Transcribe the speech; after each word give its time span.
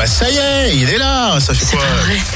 bah 0.00 0.06
ça 0.06 0.30
y 0.30 0.36
est, 0.38 0.76
il 0.76 0.88
est 0.88 0.96
là. 0.96 1.38
Ça 1.40 1.52
fait 1.52 1.76
quoi. 1.76 1.84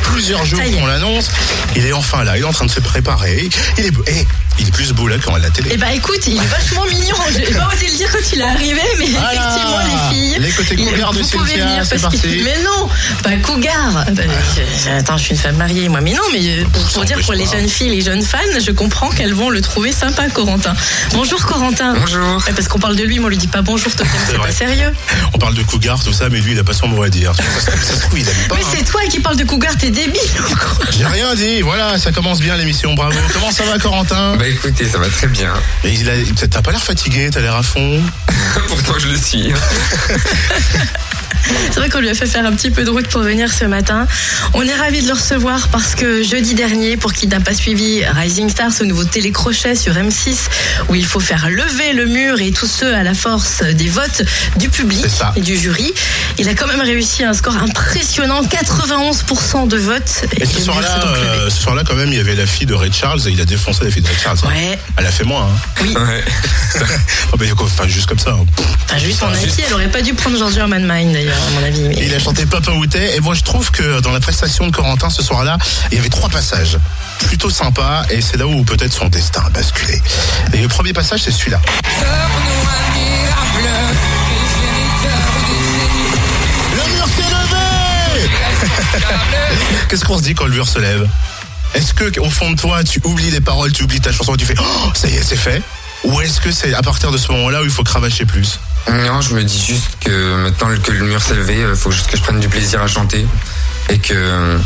Plusieurs 0.02 0.44
jours 0.44 0.60
qu'on 0.78 0.84
l'annonce. 0.86 1.30
Il 1.74 1.86
est 1.86 1.94
enfin 1.94 2.22
là. 2.22 2.36
Il 2.36 2.42
est 2.42 2.46
en 2.46 2.52
train 2.52 2.66
de 2.66 2.70
se 2.70 2.80
préparer. 2.80 3.48
Il 3.78 3.86
est, 3.86 3.92
eh, 4.08 4.26
il 4.58 4.68
est 4.68 4.70
plus 4.70 4.92
beau 4.92 5.08
là 5.08 5.16
qu'en 5.16 5.34
la 5.38 5.48
télé. 5.48 5.70
Eh 5.72 5.78
bah 5.78 5.90
écoute, 5.94 6.20
il 6.26 6.36
est 6.36 6.46
vachement 6.46 6.84
mignon. 6.84 7.16
J'ai 7.34 7.54
pas 7.54 7.66
osé 7.74 7.86
le 7.90 7.96
dire 7.96 8.12
quand 8.12 8.32
il 8.34 8.40
est 8.40 8.44
arrivé, 8.44 8.80
mais 8.98 9.06
Voilà. 9.06 9.32
effectivement, 9.32 9.78
les 10.10 10.14
filles. 10.14 10.36
Les 10.40 10.50
côtés 10.50 10.76
cougar 10.76 11.12
de 11.14 11.18
vous 11.22 11.28
pouvez 11.28 11.50
Cynthia, 11.52 11.66
venir 11.66 11.86
c'est 11.86 12.00
parce 12.02 12.14
que- 12.14 12.20
parti. 12.20 12.40
Mais 12.44 12.62
non, 12.64 12.88
pas 13.22 13.36
cougar. 13.38 14.04
Bah, 14.12 14.22
Attends, 14.98 15.16
je 15.16 15.22
suis 15.22 15.30
une 15.32 15.40
femme 15.40 15.56
mariée, 15.56 15.88
moi. 15.88 16.02
Mais 16.02 16.12
non, 16.12 16.20
mais 16.34 16.40
euh, 16.40 16.64
pour, 16.70 16.82
pour 16.84 17.04
dire 17.06 17.18
pour 17.22 17.32
les 17.32 17.44
pas. 17.46 17.52
jeunes 17.52 17.68
filles, 17.68 17.90
les 17.96 18.02
jeunes 18.02 18.22
fans, 18.22 18.38
je 18.62 18.70
comprends 18.72 19.08
qu'elles 19.08 19.32
vont 19.34 19.48
le 19.48 19.62
trouver 19.62 19.90
sympa, 19.92 20.28
Corentin. 20.28 20.74
Bonjour, 21.14 21.44
Corentin. 21.46 21.94
Bonjour. 21.94 22.36
Ouais, 22.46 22.52
parce 22.54 22.68
qu'on 22.68 22.78
parle 22.78 22.96
de 22.96 23.04
lui, 23.04 23.18
mais 23.20 23.24
on 23.24 23.28
lui 23.28 23.38
dit 23.38 23.48
pas 23.48 23.62
bonjour, 23.62 23.90
c'est 24.28 24.38
pas 24.38 24.52
sérieux. 24.52 24.92
On 25.32 25.38
parle 25.38 25.54
de 25.54 25.62
cougar, 25.62 26.02
tout 26.04 26.12
ça, 26.12 26.28
mais 26.28 26.40
lui, 26.40 26.52
il 26.52 26.58
a 26.58 26.64
pas 26.64 26.74
son 26.74 26.88
mot 26.88 27.02
à 27.02 27.08
dire. 27.08 27.32
Ça, 27.54 27.60
se- 27.60 27.86
ça 27.86 27.94
se 27.94 28.00
trouve, 28.00 28.18
il 28.18 28.28
aime 28.28 28.34
pas. 28.48 28.56
Mais 28.56 28.62
hein. 28.62 28.66
c'est 28.76 28.84
toi 28.84 29.00
qui 29.08 29.20
parles 29.20 29.36
de 29.36 29.44
cougar, 29.44 29.76
t'es 29.76 29.90
débile. 29.90 30.20
J'ai 30.90 31.06
rien 31.06 31.34
dit. 31.34 31.62
Voilà, 31.62 31.98
ça 31.98 32.12
commence 32.12 32.40
bien 32.40 32.56
l'émission. 32.56 32.94
Bravo. 32.94 33.16
Comment 33.32 33.50
ça 33.52 33.64
va, 33.64 33.78
Corentin? 33.78 34.36
Bah 34.36 34.46
écoutez, 34.48 34.86
ça 34.86 34.98
va 34.98 35.08
très 35.08 35.28
bien. 35.28 35.52
Il 35.84 36.08
a- 36.10 36.46
T'as 36.50 36.62
pas 36.62 36.70
l'air 36.72 36.82
fatigué. 36.82 37.28
T'as 37.32 37.40
l'air 37.40 37.54
à 37.54 37.62
fond? 37.62 38.02
Pourtant 38.68 38.94
je 38.98 39.08
le 39.08 39.16
suis. 39.16 39.52
C'est 41.70 41.80
vrai 41.80 41.88
qu'on 41.88 42.00
lui 42.00 42.08
a 42.08 42.14
fait 42.14 42.26
faire 42.26 42.44
un 42.46 42.52
petit 42.52 42.70
peu 42.70 42.84
de 42.84 42.90
route 42.90 43.08
pour 43.08 43.22
venir 43.22 43.52
ce 43.52 43.64
matin. 43.64 44.06
On 44.54 44.62
est 44.62 44.74
ravis 44.74 45.02
de 45.02 45.06
le 45.08 45.14
recevoir 45.14 45.68
parce 45.68 45.94
que 45.94 46.22
jeudi 46.22 46.54
dernier, 46.54 46.96
pour 46.96 47.12
qui 47.12 47.26
n'a 47.26 47.40
pas 47.40 47.54
suivi 47.54 48.04
Rising 48.04 48.48
Star, 48.48 48.72
ce 48.72 48.84
nouveau 48.84 49.04
télécrochet 49.04 49.74
sur 49.74 49.94
M6, 49.94 50.36
où 50.88 50.94
il 50.94 51.04
faut 51.06 51.20
faire 51.20 51.48
lever 51.50 51.92
le 51.92 52.06
mur 52.06 52.40
et 52.40 52.50
tout 52.52 52.66
ce 52.66 52.84
à 52.84 53.02
la 53.02 53.14
force 53.14 53.62
des 53.62 53.88
votes 53.88 54.22
du 54.56 54.68
public 54.68 55.04
et 55.36 55.40
du 55.40 55.56
jury, 55.56 55.92
il 56.38 56.48
a 56.48 56.54
quand 56.54 56.66
même 56.66 56.80
réussi 56.80 57.24
un 57.24 57.32
score 57.34 57.56
impressionnant, 57.56 58.42
91% 58.42 59.68
de 59.68 59.76
votes. 59.76 60.24
Et 60.38 60.46
ce 60.46 60.60
soir-là, 60.62 61.00
euh, 61.06 61.50
ce 61.50 61.62
soir-là, 61.62 61.82
quand 61.86 61.94
même, 61.94 62.08
il 62.10 62.16
y 62.16 62.20
avait 62.20 62.34
la 62.34 62.46
fille 62.46 62.66
de 62.66 62.74
Ray 62.74 62.92
Charles 62.92 63.20
et 63.26 63.30
il 63.30 63.40
a 63.40 63.44
défoncé 63.44 63.84
la 63.84 63.90
fille 63.90 64.02
de 64.02 64.08
Ray 64.08 64.16
Charles. 64.22 64.38
hein. 64.44 64.48
Ouais. 64.48 64.78
Elle 64.96 65.06
a 65.06 65.10
fait 65.10 65.24
moins. 65.24 65.44
Hein. 65.44 65.58
Oui, 65.82 65.94
Ouais. 65.94 66.24
Oh, 67.32 67.36
mais, 67.40 67.50
enfin, 67.58 67.88
juste 67.88 68.06
comme 68.06 68.18
ça. 68.18 68.30
hein. 68.30 68.44
enfin, 68.84 68.98
juste 68.98 69.22
en 69.22 69.28
avis, 69.28 69.52
elle 69.66 69.74
aurait 69.74 69.88
pas 69.90 70.02
dû 70.02 70.14
prendre 70.14 70.36
Georgia 70.38 70.62
Herman 70.62 70.82
Mine 70.86 71.16
mais- 71.26 71.94
Il 71.98 72.14
a 72.14 72.18
chanté 72.18 72.46
Papa 72.46 72.72
Outé. 72.72 73.14
Et 73.16 73.20
moi, 73.20 73.34
je 73.34 73.42
trouve 73.42 73.70
que 73.70 74.00
dans 74.00 74.12
la 74.12 74.20
prestation 74.20 74.66
de 74.66 74.72
Corentin 74.74 75.10
ce 75.10 75.22
soir-là, 75.22 75.58
il 75.90 75.96
y 75.96 76.00
avait 76.00 76.08
trois 76.08 76.28
passages 76.28 76.78
plutôt 77.26 77.50
sympas. 77.50 78.04
Et 78.10 78.20
c'est 78.20 78.36
là 78.36 78.46
où 78.46 78.64
peut-être 78.64 78.92
son 78.92 79.08
destin 79.08 79.42
a 79.46 79.50
basculé. 79.50 80.00
Et 80.52 80.58
le 80.58 80.68
premier 80.68 80.92
passage, 80.92 81.22
c'est 81.22 81.32
celui-là. 81.32 81.60
Le 86.72 86.94
mur 86.94 87.06
s'est 87.16 87.22
levé 87.22 88.30
Qu'est-ce 89.88 90.04
qu'on 90.04 90.18
se 90.18 90.22
dit 90.22 90.34
quand 90.34 90.46
le 90.46 90.52
mur 90.52 90.68
se 90.68 90.78
lève? 90.78 91.08
Est-ce 91.74 91.92
que 91.94 92.20
au 92.20 92.30
fond 92.30 92.50
de 92.52 92.56
toi, 92.60 92.84
tu 92.84 93.00
oublies 93.04 93.30
les 93.30 93.40
paroles, 93.40 93.72
tu 93.72 93.82
oublies 93.84 94.00
ta 94.00 94.12
chanson 94.12 94.36
tu 94.36 94.44
fais 94.46 94.54
oh, 94.58 94.90
ça 94.94 95.08
y 95.08 95.14
est, 95.16 95.22
c'est 95.22 95.36
fait? 95.36 95.62
Ou 96.04 96.20
est-ce 96.20 96.40
que 96.40 96.50
c'est 96.50 96.74
à 96.74 96.82
partir 96.82 97.10
de 97.10 97.16
ce 97.16 97.32
moment-là 97.32 97.62
où 97.62 97.64
il 97.64 97.70
faut 97.70 97.82
cravacher 97.82 98.26
plus 98.26 98.60
Non, 98.90 99.20
je 99.20 99.34
me 99.34 99.42
dis 99.42 99.58
juste 99.60 99.96
que 100.00 100.36
maintenant 100.42 100.68
que 100.82 100.92
le 100.92 101.04
mur 101.04 101.22
s'est 101.22 101.34
levé, 101.34 101.64
il 101.68 101.76
faut 101.76 101.90
juste 101.90 102.10
que 102.10 102.16
je 102.16 102.22
prenne 102.22 102.40
du 102.40 102.48
plaisir 102.48 102.82
à 102.82 102.86
chanter 102.86 103.26
et 103.88 103.98
que, 103.98 104.58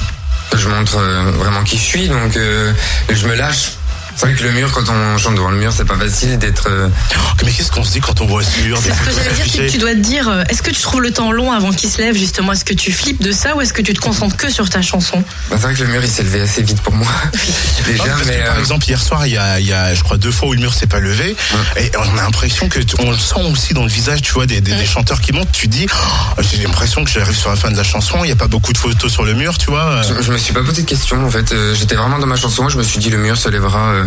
que 0.50 0.58
je 0.58 0.68
montre 0.68 0.96
euh, 0.98 1.30
vraiment 1.32 1.62
qui 1.62 1.76
je 1.76 1.82
suis. 1.82 2.08
Donc 2.08 2.36
euh, 2.36 2.72
je 3.10 3.26
me 3.26 3.34
lâche. 3.34 3.72
C'est 4.18 4.26
vrai 4.26 4.34
que 4.34 4.42
le 4.42 4.50
mur, 4.50 4.72
quand 4.72 4.88
on 4.88 5.16
chante 5.16 5.36
devant 5.36 5.50
le 5.50 5.58
mur, 5.58 5.72
c'est 5.72 5.84
pas 5.84 5.94
facile 5.96 6.38
d'être. 6.38 6.66
euh, 6.68 6.88
Oh, 7.16 7.20
Mais 7.44 7.52
qu'est-ce 7.52 7.70
qu'on 7.70 7.84
se 7.84 7.92
dit 7.92 8.00
quand 8.00 8.20
on 8.20 8.26
voit 8.26 8.42
ce 8.42 8.58
mur 8.62 8.76
C'est 8.82 8.92
ce 8.92 8.98
que 8.98 9.12
j'allais 9.14 9.32
dire, 9.34 9.44
c'est 9.48 9.66
que 9.66 9.70
tu 9.70 9.78
dois 9.78 9.92
te 9.92 10.00
dire, 10.00 10.28
euh, 10.28 10.42
est-ce 10.48 10.60
que 10.60 10.70
tu 10.72 10.82
trouves 10.82 11.02
le 11.02 11.12
temps 11.12 11.30
long 11.30 11.52
avant 11.52 11.70
qu'il 11.70 11.88
se 11.88 11.98
lève 11.98 12.16
justement? 12.16 12.50
Est-ce 12.52 12.64
que 12.64 12.74
tu 12.74 12.90
flippes 12.90 13.22
de 13.22 13.30
ça 13.30 13.54
ou 13.54 13.60
est-ce 13.60 13.72
que 13.72 13.80
tu 13.82 13.92
te 13.94 14.00
concentres 14.00 14.36
que 14.36 14.50
sur 14.50 14.68
ta 14.68 14.82
chanson? 14.82 15.22
Bah, 15.50 15.56
c'est 15.56 15.62
vrai 15.62 15.74
que 15.74 15.82
le 15.84 15.86
mur 15.86 16.02
il 16.02 16.10
s'est 16.10 16.24
levé 16.24 16.40
assez 16.40 16.62
vite 16.62 16.80
pour 16.80 16.94
moi. 16.94 17.06
Déjà, 17.86 18.02
Non, 18.04 18.10
parce 18.10 18.22
que, 18.22 18.26
mais. 18.28 18.38
par 18.44 18.56
euh, 18.56 18.60
exemple, 18.60 18.86
hier 18.88 19.00
soir, 19.00 19.24
il 19.26 19.34
y 19.34 19.38
a, 19.38 19.60
il 19.60 19.66
y 19.66 19.72
a, 19.72 19.94
je 19.94 20.02
crois, 20.02 20.16
deux 20.18 20.32
fois 20.32 20.48
où 20.48 20.52
le 20.52 20.58
mur 20.60 20.74
s'est 20.74 20.88
pas 20.88 20.98
levé. 20.98 21.36
Et 21.76 21.90
on 21.96 22.18
a 22.18 22.22
l'impression 22.22 22.68
que, 22.68 22.80
tu- 22.80 22.96
on 22.98 23.12
le 23.12 23.16
sent 23.18 23.40
aussi 23.52 23.72
dans 23.72 23.84
le 23.84 23.88
visage, 23.90 24.20
tu 24.22 24.32
vois, 24.32 24.46
des, 24.46 24.60
des, 24.60 24.72
des 24.74 24.86
chanteurs 24.86 25.20
qui 25.20 25.32
montent. 25.32 25.52
Tu 25.52 25.68
dis, 25.68 25.86
oh, 25.92 26.42
j'ai 26.42 26.56
l'impression 26.58 27.04
que 27.04 27.10
j'arrive 27.10 27.36
sur 27.36 27.50
la 27.50 27.56
fin 27.56 27.70
de 27.70 27.76
la 27.76 27.84
chanson. 27.84 28.18
Il 28.24 28.26
n'y 28.26 28.32
a 28.32 28.36
pas 28.36 28.48
beaucoup 28.48 28.72
de 28.72 28.78
photos 28.78 29.12
sur 29.12 29.24
le 29.24 29.34
mur, 29.34 29.56
tu 29.58 29.66
vois. 29.70 30.02
Je, 30.02 30.20
je 30.22 30.32
me 30.32 30.38
suis 30.38 30.52
pas 30.52 30.62
posé 30.64 30.82
de 30.82 30.88
questions 30.88 31.24
en 31.24 31.30
fait. 31.30 31.54
J'étais 31.78 31.94
vraiment 31.94 32.18
dans 32.18 32.26
ma 32.26 32.36
chanson. 32.36 32.68
Je 32.68 32.78
me 32.78 32.82
suis 32.82 32.98
dit 32.98 33.10
le 33.10 33.18
mur 33.18 33.36
se 33.36 33.48
lèvera 33.48 33.90
euh, 33.92 34.04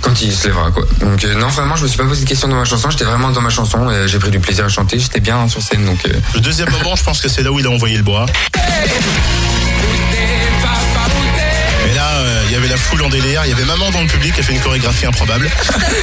quand 0.00 0.20
il 0.20 0.32
se 0.32 0.48
lèvera 0.48 0.70
quoi. 0.70 0.84
Donc 1.00 1.24
euh, 1.24 1.34
non 1.34 1.48
vraiment 1.48 1.76
je 1.76 1.82
me 1.84 1.88
suis 1.88 1.96
pas 1.96 2.04
posé 2.04 2.24
de 2.24 2.28
questions 2.28 2.48
dans 2.48 2.56
ma 2.56 2.64
chanson. 2.64 2.90
J'étais 2.90 3.04
vraiment 3.04 3.30
dans 3.30 3.40
ma 3.40 3.50
chanson 3.50 3.90
et 3.90 4.06
j'ai 4.06 4.18
pris 4.18 4.30
du 4.30 4.38
plaisir 4.40 4.64
à 4.66 4.68
chanter. 4.68 4.98
J'étais 4.98 5.20
bien 5.20 5.48
sur 5.48 5.62
scène 5.62 5.84
donc. 5.86 6.04
euh, 6.06 6.12
Le 6.34 6.40
deuxième 6.40 6.70
moment, 6.70 6.94
je 6.96 7.02
pense 7.04 7.20
que 7.20 7.28
c'est 7.28 7.42
là 7.42 7.50
où 7.50 7.58
il 7.58 7.66
a 7.66 7.70
envoyé 7.70 7.96
le 7.96 8.02
bois. 8.02 8.26
Et 11.90 11.94
là, 11.94 12.08
euh, 12.14 12.42
il 12.46 12.52
y 12.52 12.56
avait 12.56 12.68
la 12.68 12.76
foule 12.76 13.02
en 13.02 13.08
délire. 13.08 13.42
Il 13.44 13.50
y 13.50 13.52
avait 13.52 13.64
maman 13.64 13.90
dans 13.90 14.00
le 14.00 14.06
public 14.06 14.34
qui 14.34 14.40
a 14.40 14.42
fait 14.42 14.52
une 14.52 14.60
chorégraphie 14.60 15.06
improbable. 15.06 15.50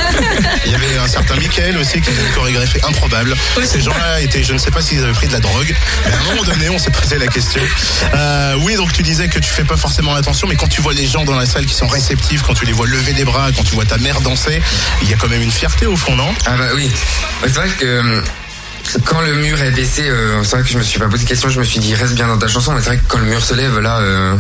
Il 0.65 0.71
y 0.71 0.75
avait 0.75 0.97
un 0.97 1.07
certain 1.07 1.35
Michael 1.35 1.77
aussi 1.77 2.01
qui 2.01 2.09
a 2.09 2.13
fait 2.13 2.27
une 2.27 2.33
chorégraphie 2.33 2.79
improbable. 2.87 3.35
Ces 3.63 3.81
gens-là 3.81 4.21
étaient, 4.21 4.43
je 4.43 4.53
ne 4.53 4.57
sais 4.57 4.71
pas 4.71 4.81
s'ils 4.81 5.03
avaient 5.03 5.11
pris 5.13 5.27
de 5.27 5.33
la 5.33 5.39
drogue, 5.39 5.73
mais 6.05 6.13
à 6.13 6.17
un 6.19 6.23
moment 6.23 6.43
donné, 6.43 6.69
on 6.69 6.77
s'est 6.77 6.91
posé 6.91 7.17
la 7.17 7.27
question. 7.27 7.61
Euh, 8.13 8.55
oui, 8.61 8.75
donc 8.75 8.91
tu 8.93 9.01
disais 9.01 9.27
que 9.27 9.39
tu 9.39 9.49
fais 9.49 9.63
pas 9.63 9.77
forcément 9.77 10.13
attention, 10.15 10.47
mais 10.47 10.55
quand 10.55 10.67
tu 10.67 10.81
vois 10.81 10.93
les 10.93 11.07
gens 11.07 11.23
dans 11.25 11.35
la 11.35 11.45
salle 11.45 11.65
qui 11.65 11.73
sont 11.73 11.87
réceptifs, 11.87 12.43
quand 12.43 12.53
tu 12.53 12.65
les 12.65 12.73
vois 12.73 12.87
lever 12.87 13.13
les 13.13 13.25
bras, 13.25 13.49
quand 13.55 13.63
tu 13.63 13.73
vois 13.75 13.85
ta 13.85 13.97
mère 13.97 14.21
danser, 14.21 14.61
il 15.01 15.09
y 15.09 15.13
a 15.13 15.17
quand 15.17 15.29
même 15.29 15.41
une 15.41 15.51
fierté 15.51 15.87
au 15.87 15.95
fond, 15.95 16.15
non? 16.15 16.33
Ah 16.45 16.57
bah 16.57 16.69
oui. 16.75 16.89
C'est 17.43 17.53
vrai 17.55 17.69
que 17.69 17.85
euh, 17.85 18.21
quand 19.05 19.21
le 19.21 19.33
mur 19.35 19.61
est 19.61 19.71
baissé, 19.71 20.03
euh, 20.07 20.43
c'est 20.43 20.57
vrai 20.57 20.63
que 20.63 20.69
je 20.69 20.77
me 20.77 20.83
suis 20.83 20.99
pas 20.99 21.07
posé 21.07 21.23
de 21.23 21.29
questions. 21.29 21.49
Je 21.49 21.59
me 21.59 21.63
suis 21.63 21.79
dit 21.79 21.95
reste 21.95 22.13
bien 22.13 22.27
dans 22.27 22.37
ta 22.37 22.47
chanson. 22.47 22.73
Mais 22.73 22.81
c'est 22.81 22.87
vrai 22.87 22.97
que 22.97 23.07
quand 23.07 23.17
le 23.19 23.25
mur 23.25 23.43
se 23.43 23.53
lève 23.53 23.79
là. 23.79 23.99
euh, 23.99 24.35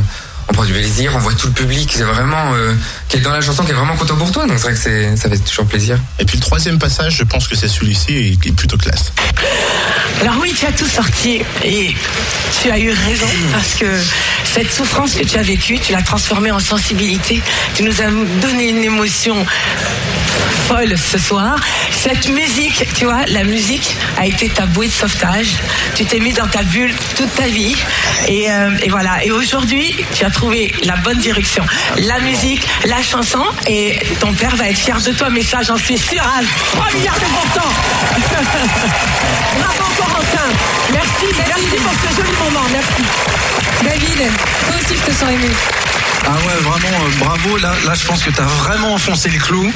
on 0.47 0.53
prend 0.53 0.65
du 0.65 0.73
plaisir, 0.73 1.13
on 1.15 1.19
voit 1.19 1.33
tout 1.33 1.47
le 1.47 1.53
public, 1.53 1.91
c'est 1.93 2.03
vraiment 2.03 2.53
euh, 2.53 2.73
qui 3.11 3.17
est 3.17 3.19
dans 3.19 3.33
la 3.33 3.41
chanson, 3.41 3.65
qui 3.65 3.71
est 3.71 3.73
vraiment 3.73 3.97
content 3.97 4.15
pour 4.15 4.31
toi, 4.31 4.47
donc 4.47 4.57
c'est 4.57 4.71
vrai 4.71 4.73
que 4.73 5.17
ça 5.17 5.29
fait 5.29 5.37
toujours 5.39 5.65
plaisir. 5.65 5.97
Et 6.17 6.23
puis 6.23 6.37
le 6.37 6.41
troisième 6.41 6.79
passage, 6.79 7.17
je 7.17 7.23
pense 7.25 7.45
que 7.45 7.57
c'est 7.57 7.67
celui-ci 7.67 8.15
et 8.15 8.37
qui 8.37 8.49
est 8.49 8.51
plutôt 8.53 8.77
classe. 8.77 9.11
Alors 10.21 10.35
oui, 10.41 10.53
tu 10.57 10.65
as 10.65 10.71
tout 10.71 10.87
sorti 10.87 11.41
et 11.65 11.93
tu 12.61 12.71
as 12.71 12.79
eu 12.79 12.89
raison 12.91 13.27
parce 13.51 13.73
que 13.73 13.85
cette 14.45 14.71
souffrance 14.71 15.15
que 15.15 15.25
tu 15.25 15.37
as 15.37 15.41
vécue, 15.41 15.77
tu 15.77 15.91
l'as 15.91 16.03
transformée 16.03 16.51
en 16.51 16.59
sensibilité. 16.59 17.41
Tu 17.75 17.83
nous 17.83 18.01
as 18.01 18.09
donné 18.41 18.69
une 18.69 18.83
émotion 18.83 19.35
folle 20.67 20.95
ce 20.97 21.17
soir. 21.17 21.59
Cette 21.91 22.29
musique, 22.29 22.85
tu 22.93 23.05
vois, 23.05 23.25
la 23.27 23.43
musique 23.43 23.95
a 24.17 24.25
été 24.25 24.49
ta 24.49 24.65
bouée 24.65 24.87
de 24.87 24.91
sauvetage. 24.91 25.55
Tu 25.95 26.05
t'es 26.05 26.19
mis 26.19 26.33
dans 26.33 26.47
ta 26.47 26.63
bulle 26.63 26.93
toute 27.15 27.33
ta 27.35 27.47
vie 27.47 27.75
et, 28.27 28.51
euh, 28.51 28.71
et 28.83 28.89
voilà. 28.89 29.23
Et 29.25 29.31
aujourd'hui, 29.31 29.95
tu 30.13 30.23
as 30.23 30.29
trouvé 30.29 30.73
la 30.83 30.95
bonne 30.97 31.17
direction. 31.17 31.63
La 31.97 32.19
musique, 32.19 32.61
la 32.85 33.00
chanson 33.03 33.43
et 33.67 33.99
ton 34.19 34.33
père 34.33 34.55
va 34.55 34.69
être 34.69 34.77
fier 34.77 34.99
de 35.01 35.11
toi. 35.11 35.29
Mais 35.29 35.43
ça, 35.43 35.61
j'en 35.61 35.77
suis 35.77 35.97
sûr 35.97 36.21
à 36.21 36.41
3 36.75 36.87
milliards 36.93 37.15
de 37.15 37.25
pourcents. 37.25 37.73
Bravo 39.59 39.91
Corentin. 39.97 40.49
Merci, 40.91 41.25
merci 41.37 41.75
pour 41.77 41.93
ce 41.93 42.15
joli 42.15 42.31
moment. 42.43 42.65
Merci. 42.71 43.03
David, 43.83 44.31
toi 44.67 44.75
aussi 44.79 44.95
je 44.95 45.11
te 45.11 45.17
sens 45.17 45.29
ému. 45.31 45.49
Ah 46.25 46.33
ouais, 46.45 46.61
vraiment, 46.61 47.05
euh, 47.05 47.09
bravo. 47.19 47.57
Là, 47.57 47.73
là, 47.85 47.93
je 47.95 48.05
pense 48.05 48.21
que 48.23 48.29
tu 48.29 48.39
as 48.39 48.45
vraiment 48.45 48.93
enfoncé 48.93 49.29
le 49.29 49.39
clou. 49.39 49.71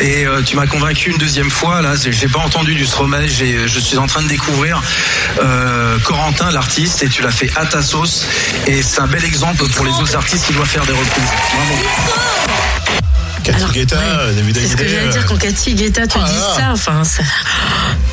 Et 0.00 0.26
euh, 0.26 0.42
tu 0.42 0.56
m'as 0.56 0.66
convaincu 0.66 1.10
une 1.10 1.18
deuxième 1.18 1.50
fois. 1.50 1.80
Là, 1.82 1.92
j'ai 1.96 2.28
pas 2.28 2.40
entendu 2.40 2.74
du 2.74 2.84
Stromae. 2.86 3.26
j'ai- 3.28 3.68
Je 3.68 3.78
suis 3.80 3.96
en 3.98 4.06
train 4.06 4.22
de 4.22 4.28
découvrir 4.28 4.82
euh, 5.40 5.98
Corentin, 6.00 6.50
l'artiste, 6.50 7.02
et 7.02 7.08
tu 7.08 7.22
l'as 7.22 7.30
fait 7.30 7.50
à 7.56 7.64
ta 7.66 7.80
sauce. 7.82 8.26
Et 8.66 8.82
c'est 8.82 9.00
un 9.00 9.06
bel 9.06 9.24
exemple 9.24 9.64
pour 9.68 9.84
les 9.84 9.92
autres 9.92 10.16
artistes 10.16 10.46
qui 10.46 10.52
doivent 10.52 10.68
faire 10.68 10.84
des 10.86 10.92
reprises. 10.92 11.30
Bravo. 11.54 11.74
Cathy 13.44 13.56
Alors, 13.58 13.72
Guetta, 13.72 13.96
ouais, 13.96 14.32
David 14.36 14.56
C'est 14.58 14.68
ce 14.68 14.76
que 14.76 14.88
j'allais 14.88 15.08
euh, 15.08 15.12
dire 15.12 15.26
quand 15.26 15.36
Cathy 15.36 15.74
Guetta 15.74 16.06
te 16.06 16.18
Ah, 16.18 16.24
dit 16.26 16.34
ah. 16.38 16.54
ça. 16.56 16.70
Enfin, 16.72 17.04
ça- 17.04 17.22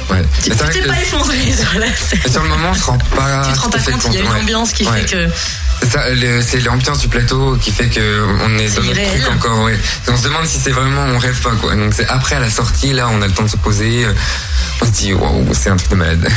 Ouais. 0.10 0.22
tu 0.44 0.50
t'es 0.50 0.56
pas 0.56 1.00
effondré 1.02 1.38
sur 1.58 1.80
la 1.80 1.88
scène. 1.96 2.20
mais 2.26 2.32
sur 2.32 2.44
le 2.44 2.50
moment, 2.50 2.72
on 2.72 2.74
se 2.76 2.84
rend 2.84 2.98
pas. 2.98 3.44
Tu 3.48 3.54
te 3.54 3.60
rends 3.60 3.70
pas 3.70 3.80
compte, 3.80 4.02
il 4.08 4.14
y 4.14 4.18
a 4.18 4.22
une 4.22 4.28
ouais. 4.30 4.40
ambiance 4.42 4.74
qui 4.74 4.86
Ouais. 4.86 5.00
fait 5.00 5.06
que. 5.06 5.30
C'est 5.82 5.90
ça, 5.90 6.10
le- 6.10 6.42
c'est 6.42 6.60
l'ambiance 6.62 7.00
du 7.00 7.08
plateau 7.08 7.58
qui 7.60 7.72
fait 7.72 7.88
que 7.88 8.24
on 8.46 8.58
est 8.60 8.68
C'est 8.68 8.76
dans 8.78 8.84
notre 8.84 9.00
irréel. 9.00 9.22
truc 9.22 9.34
encore. 9.36 9.64
Ouais. 9.64 9.78
On 10.08 10.16
se 10.18 10.24
demande 10.24 10.46
si 10.46 10.60
c'est 10.60 10.72
vraiment, 10.72 11.04
on 11.14 11.18
rêve 11.18 11.40
pas 11.42 11.52
quoi. 11.60 11.76
Donc 11.76 11.94
c'est 11.96 12.08
après 12.08 12.36
à 12.36 12.40
la 12.40 12.50
sortie 12.50 12.94
là, 12.94 13.10
on 13.12 13.22
a 13.22 13.28
le 13.28 13.34
temps 13.34 13.44
de 13.44 13.50
se 13.50 13.58
poser. 13.58 14.06
euh, 14.06 14.14
On 14.82 14.86
se 14.86 14.92
dit 14.92 15.14
waouh, 15.14 15.46
c'est 15.54 15.70
un 15.70 15.76
truc 15.78 15.90
de 15.92 15.96
malade. 15.96 16.28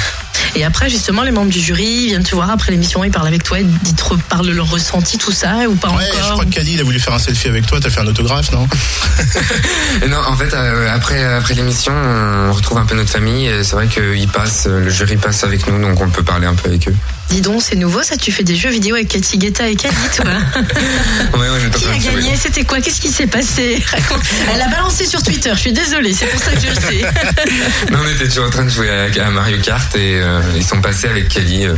Et 0.56 0.64
après, 0.64 0.88
justement, 0.90 1.22
les 1.22 1.30
membres 1.32 1.50
du 1.50 1.58
jury 1.58 2.06
viennent 2.08 2.22
te 2.22 2.34
voir 2.34 2.50
après 2.50 2.70
l'émission, 2.70 3.02
ils 3.02 3.10
parlent 3.10 3.26
avec 3.26 3.42
toi, 3.42 3.58
ils 3.58 3.94
te 3.94 4.04
reparlent 4.04 4.46
de 4.46 4.52
leur 4.52 4.68
ressenti, 4.70 5.16
tout 5.18 5.32
ça, 5.32 5.54
ou 5.68 5.74
pas 5.74 5.88
Ouais, 5.90 6.04
je 6.12 6.18
encore 6.18 6.32
crois 6.32 6.44
que 6.44 6.50
Kali, 6.50 6.74
il 6.74 6.80
a 6.80 6.84
voulu 6.84 7.00
faire 7.00 7.14
un 7.14 7.18
selfie 7.18 7.48
avec 7.48 7.66
toi, 7.66 7.80
t'as 7.80 7.90
fait 7.90 8.00
un 8.00 8.06
autographe, 8.06 8.52
non 8.52 8.68
non, 10.08 10.18
en 10.28 10.36
fait, 10.36 10.52
euh, 10.54 10.94
après 10.94 11.22
après 11.24 11.54
l'émission, 11.54 11.92
on 11.94 12.52
retrouve 12.52 12.78
un 12.78 12.84
peu 12.84 12.94
notre 12.94 13.10
famille. 13.10 13.50
C'est 13.62 13.72
vrai 13.74 13.86
qu'ils 13.88 14.28
passent, 14.28 14.66
le 14.66 14.90
jury 14.90 15.16
passe 15.16 15.42
avec 15.44 15.66
nous, 15.66 15.80
donc 15.80 16.00
on 16.00 16.08
peut 16.10 16.22
parler 16.22 16.46
un 16.46 16.54
peu 16.54 16.68
avec 16.68 16.86
eux. 16.88 16.94
Dis 17.30 17.40
donc, 17.40 17.62
c'est 17.62 17.74
nouveau 17.76 18.02
ça, 18.02 18.16
tu 18.16 18.30
fais 18.30 18.44
des 18.44 18.54
jeux 18.54 18.70
vidéo 18.70 18.94
avec 18.94 19.08
Cathy 19.08 19.38
Guetta 19.38 19.68
et 19.68 19.74
Kali, 19.76 19.94
toi 20.14 20.24
Ouais, 21.38 21.48
en 21.48 21.70
Qui 21.70 21.86
a 21.86 21.98
gagné 22.12 22.36
C'était 22.36 22.64
quoi? 22.64 22.80
Qu'est-ce 22.80 23.00
qui 23.00 23.10
s'est 23.10 23.26
passé? 23.26 23.82
Elle 24.54 24.60
a 24.62 24.68
balancé 24.68 25.04
sur 25.06 25.22
Twitter, 25.22 25.50
je 25.54 25.58
suis 25.60 25.72
désolée, 25.72 26.12
c'est 26.12 26.26
pour 26.26 26.40
ça 26.40 26.52
que 26.52 26.60
je 26.60 26.68
le 26.68 26.74
sais. 26.74 27.04
Non, 27.90 27.98
on 28.04 28.08
était 28.14 28.28
toujours 28.28 28.46
en 28.46 28.50
train 28.50 28.64
de 28.64 28.70
jouer 28.70 28.88
à, 28.90 29.26
à 29.26 29.30
Mario 29.30 29.58
Kart 29.62 29.94
et 29.96 30.20
euh, 30.20 30.40
ils 30.56 30.64
sont 30.64 30.80
passés 30.80 31.08
avec 31.08 31.28
Kelly. 31.28 31.66
euh. 31.66 31.74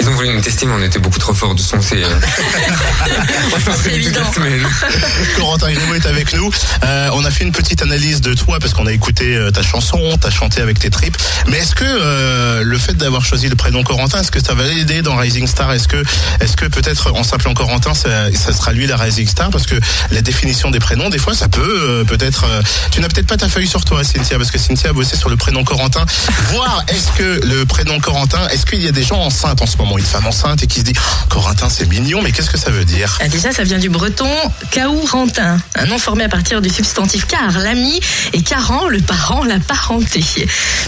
Ils 0.00 0.08
ont 0.08 0.12
voulu 0.12 0.28
nous 0.34 0.40
tester, 0.40 0.66
mais 0.66 0.74
on 0.74 0.82
était 0.82 0.98
beaucoup 0.98 1.18
trop 1.18 1.32
fort 1.34 1.54
de 1.54 1.60
son. 1.60 1.80
C'est 1.80 2.02
euh, 2.02 2.08
on 3.56 3.60
s'en 3.60 3.72
C'est 3.72 3.90
fait 3.90 4.00
toute 4.00 4.14
la 4.14 4.20
évident. 4.20 4.32
semaine. 4.32 4.66
Corentin 5.36 5.72
Grimaud 5.72 5.94
est 5.94 6.06
avec 6.06 6.34
nous. 6.34 6.50
Euh, 6.84 7.10
on 7.14 7.24
a 7.24 7.30
fait 7.30 7.44
une 7.44 7.52
petite 7.52 7.82
analyse 7.82 8.20
de 8.20 8.34
toi 8.34 8.58
parce 8.60 8.74
qu'on 8.74 8.86
a 8.86 8.92
écouté 8.92 9.34
euh, 9.36 9.50
ta 9.50 9.62
chanson, 9.62 9.98
t'as 10.20 10.30
chanté 10.30 10.60
avec 10.60 10.78
tes 10.78 10.90
tripes. 10.90 11.16
Mais 11.48 11.58
est-ce 11.58 11.74
que 11.74 11.84
euh, 11.86 12.62
le 12.64 12.78
fait 12.78 12.94
d'avoir 12.94 13.24
choisi 13.24 13.48
le 13.48 13.56
prénom 13.56 13.82
Corentin, 13.82 14.20
est-ce 14.20 14.30
que 14.30 14.42
ça 14.42 14.54
va 14.54 14.64
l'aider 14.64 15.02
dans 15.02 15.16
Rising 15.16 15.46
Star? 15.46 15.72
Est-ce 15.72 15.88
que, 15.88 16.02
est-ce 16.40 16.56
que 16.56 16.66
peut-être 16.66 17.12
en 17.12 17.22
s'appelant 17.22 17.54
Corentin, 17.54 17.94
ça, 17.94 18.32
ça 18.34 18.52
sera 18.52 18.72
lui 18.72 18.86
la 18.86 18.96
Rising 18.96 19.26
Star? 19.28 19.50
Parce 19.50 19.66
que 19.66 19.76
la 20.10 20.22
définition 20.22 20.70
des 20.70 20.80
prénoms, 20.80 21.08
des 21.08 21.18
fois, 21.18 21.34
ça 21.34 21.48
peut 21.48 21.62
euh, 21.62 22.04
peut-être. 22.04 22.44
euh, 22.44 22.62
tu 22.90 23.00
n'as 23.00 23.08
peut-être 23.08 23.26
pas 23.26 23.36
ta 23.36 23.48
feuille 23.48 23.66
sur 23.68 23.84
toi, 23.84 24.02
Cynthia, 24.04 24.36
parce 24.38 24.50
que 24.50 24.58
Cynthia 24.58 24.90
a 24.90 24.92
bossé 24.92 25.16
sur 25.16 25.28
le 25.30 25.36
prénom 25.36 25.64
Corentin. 25.64 26.04
Voir 26.52 26.84
est-ce 26.88 27.12
que 27.18 27.40
le 27.46 27.64
prénom 27.64 28.00
Corentin, 28.00 28.46
est-ce 28.48 28.66
qu'il 28.66 28.82
y 28.82 28.88
a 28.88 28.92
des 28.92 29.02
gens 29.04 29.18
enceintes 29.20 29.62
en 29.62 29.66
ce 29.66 29.76
moment, 29.76 29.83
une 29.98 30.04
femme 30.04 30.26
enceinte 30.26 30.62
et 30.62 30.66
qui 30.66 30.80
se 30.80 30.84
dit 30.84 30.92
Oh, 30.96 31.26
Corentin, 31.28 31.68
c'est 31.68 31.88
mignon, 31.88 32.20
mais 32.22 32.32
qu'est-ce 32.32 32.50
que 32.50 32.58
ça 32.58 32.70
veut 32.70 32.84
dire? 32.84 33.18
Ah, 33.20 33.28
Déjà, 33.28 33.52
ça 33.52 33.62
vient 33.64 33.78
du 33.78 33.88
breton 33.88 34.28
Caourentin, 34.70 35.58
un 35.76 35.86
nom 35.86 35.98
formé 35.98 36.24
à 36.24 36.28
partir 36.28 36.60
du 36.60 36.68
substantif 36.70 37.26
car, 37.26 37.58
l'ami, 37.58 38.00
et 38.32 38.42
caran, 38.42 38.88
le 38.88 39.00
parent, 39.00 39.44
la 39.44 39.58
parenté. 39.60 40.24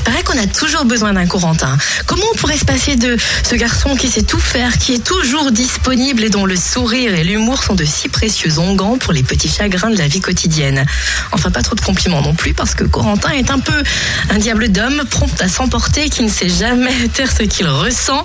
Paraît 0.04 0.22
qu'on 0.22 0.38
a 0.38 0.46
toujours 0.46 0.84
besoin 0.84 1.12
d'un 1.12 1.26
Corentin. 1.26 1.76
Comment 2.06 2.24
on 2.34 2.36
pourrait 2.36 2.58
se 2.58 2.64
passer 2.64 2.96
de 2.96 3.16
ce 3.48 3.54
garçon 3.54 3.96
qui 3.96 4.08
sait 4.08 4.22
tout 4.22 4.38
faire, 4.38 4.78
qui 4.78 4.94
est 4.94 5.04
toujours 5.04 5.52
disponible 5.52 6.24
et 6.24 6.30
dont 6.30 6.46
le 6.46 6.56
sourire 6.56 7.14
et 7.14 7.24
l'humour 7.24 7.62
sont 7.62 7.74
de 7.74 7.84
si 7.84 8.08
précieux 8.08 8.58
onguents 8.58 8.98
pour 8.98 9.12
les 9.12 9.22
petits 9.22 9.48
chagrins 9.48 9.90
de 9.90 9.98
la 9.98 10.08
vie 10.08 10.20
quotidienne? 10.20 10.84
Enfin, 11.32 11.50
pas 11.50 11.62
trop 11.62 11.74
de 11.74 11.80
compliments 11.80 12.22
non 12.22 12.34
plus, 12.34 12.54
parce 12.54 12.74
que 12.74 12.84
Corentin 12.84 13.30
est 13.30 13.50
un 13.50 13.58
peu 13.58 13.82
un 14.30 14.38
diable 14.38 14.68
d'homme, 14.68 15.02
prompt 15.10 15.40
à 15.40 15.48
s'emporter, 15.48 16.08
qui 16.08 16.22
ne 16.22 16.30
sait 16.30 16.48
jamais 16.48 17.08
taire 17.12 17.30
ce 17.30 17.42
qu'il 17.44 17.68
ressent. 17.68 18.24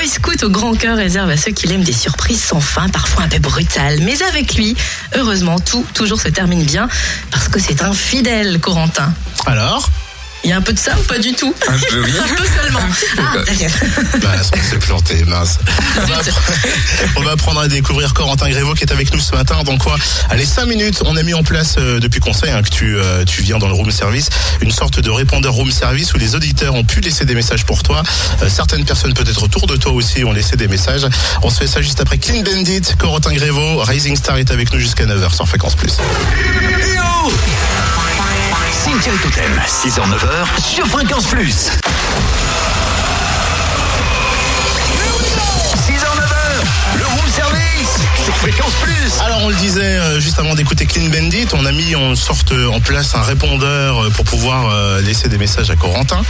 Boy 0.00 0.08
scout 0.08 0.42
au 0.44 0.48
grand 0.48 0.74
cœur 0.74 0.96
réserve 0.96 1.28
à 1.28 1.36
ceux 1.36 1.50
qui 1.50 1.66
l'aiment 1.66 1.84
des 1.84 1.92
surprises 1.92 2.42
sans 2.42 2.60
fin, 2.60 2.88
parfois 2.88 3.24
un 3.24 3.28
peu 3.28 3.38
brutales. 3.38 3.98
Mais 4.00 4.22
avec 4.22 4.54
lui, 4.54 4.74
heureusement, 5.14 5.58
tout 5.58 5.84
toujours 5.92 6.18
se 6.18 6.28
termine 6.28 6.62
bien, 6.62 6.88
parce 7.30 7.48
que 7.48 7.60
c'est 7.60 7.82
un 7.82 7.92
fidèle 7.92 8.60
Corentin. 8.60 9.12
Alors? 9.44 9.90
Il 10.42 10.50
y 10.50 10.52
a 10.52 10.56
un 10.56 10.62
peu 10.62 10.72
de 10.72 10.78
ça 10.78 10.98
ou 10.98 11.02
pas 11.02 11.18
du 11.18 11.32
tout 11.34 11.54
Un 11.68 11.78
peu, 11.78 12.02
oui. 12.02 12.12
Un 12.18 12.34
peu 12.34 12.44
seulement. 12.44 12.80
Ah. 13.18 13.36
Bah, 14.22 14.28
on 14.54 14.70
s'est 14.70 14.78
planté, 14.78 15.24
mince. 15.24 15.58
On 15.96 16.06
va, 16.06 16.20
on 17.16 17.22
va 17.22 17.30
apprendre 17.32 17.60
à 17.60 17.68
découvrir 17.68 18.14
Corentin 18.14 18.48
Grévaux 18.48 18.74
qui 18.74 18.84
est 18.84 18.92
avec 18.92 19.12
nous 19.12 19.20
ce 19.20 19.34
matin. 19.34 19.62
Dans 19.64 19.76
quoi 19.76 19.96
Allez, 20.30 20.44
5 20.46 20.66
minutes, 20.66 21.02
on 21.04 21.16
a 21.16 21.22
mis 21.22 21.34
en 21.34 21.42
place 21.42 21.76
euh, 21.78 22.00
depuis 22.00 22.20
qu'on 22.20 22.32
sait 22.32 22.50
hein, 22.50 22.62
que 22.62 22.70
tu, 22.70 22.96
euh, 22.96 23.24
tu 23.24 23.42
viens 23.42 23.58
dans 23.58 23.68
le 23.68 23.74
room 23.74 23.90
service, 23.90 24.30
une 24.62 24.70
sorte 24.70 25.00
de 25.00 25.10
répondeur 25.10 25.52
room 25.52 25.70
service 25.70 26.14
où 26.14 26.18
les 26.18 26.34
auditeurs 26.34 26.74
ont 26.74 26.84
pu 26.84 27.00
laisser 27.00 27.24
des 27.24 27.34
messages 27.34 27.64
pour 27.64 27.82
toi. 27.82 28.02
Euh, 28.42 28.48
certaines 28.48 28.84
personnes 28.84 29.14
peut-être 29.14 29.42
autour 29.42 29.66
de 29.66 29.76
toi 29.76 29.92
aussi 29.92 30.24
ont 30.24 30.32
laissé 30.32 30.56
des 30.56 30.68
messages. 30.68 31.06
On 31.42 31.50
se 31.50 31.58
fait 31.58 31.66
ça 31.66 31.82
juste 31.82 32.00
après 32.00 32.18
Clean 32.18 32.42
Bandit, 32.42 32.82
Corentin 32.98 33.32
Grévaux, 33.32 33.78
Rising 33.80 34.16
Star 34.16 34.38
est 34.38 34.50
avec 34.50 34.72
nous 34.72 34.80
jusqu'à 34.80 35.04
9h 35.04 35.34
sur 35.34 35.46
Fréquence 35.46 35.74
Plus. 35.74 35.96
Yo 36.94 37.32
Cynthia 38.82 39.12
et 39.12 39.18
Totem, 39.18 39.60
6h-9h 39.66 40.62
sur 40.62 40.86
Fréquence 40.86 41.26
Plus. 41.26 41.70
6h-9h, 45.76 46.98
le 46.98 47.04
room 47.04 47.28
service 47.30 47.98
sur 48.24 48.34
Fréquence 48.36 48.72
Plus. 48.80 49.20
Alors 49.20 49.40
on 49.42 49.48
le 49.50 49.54
disait 49.56 49.82
euh, 49.82 50.18
juste 50.18 50.38
avant 50.38 50.54
d'écouter 50.54 50.86
Clean 50.86 51.10
Bandit, 51.10 51.46
on 51.52 51.66
a 51.66 51.72
mis 51.72 51.94
en 51.94 52.14
sorte 52.14 52.52
euh, 52.52 52.68
en 52.68 52.80
place 52.80 53.14
un 53.14 53.22
répondeur 53.22 54.04
euh, 54.04 54.10
pour 54.10 54.24
pouvoir 54.24 54.70
euh, 54.70 55.02
laisser 55.02 55.28
des 55.28 55.36
messages 55.38 55.68
à 55.70 55.76
Corentin. 55.76 56.22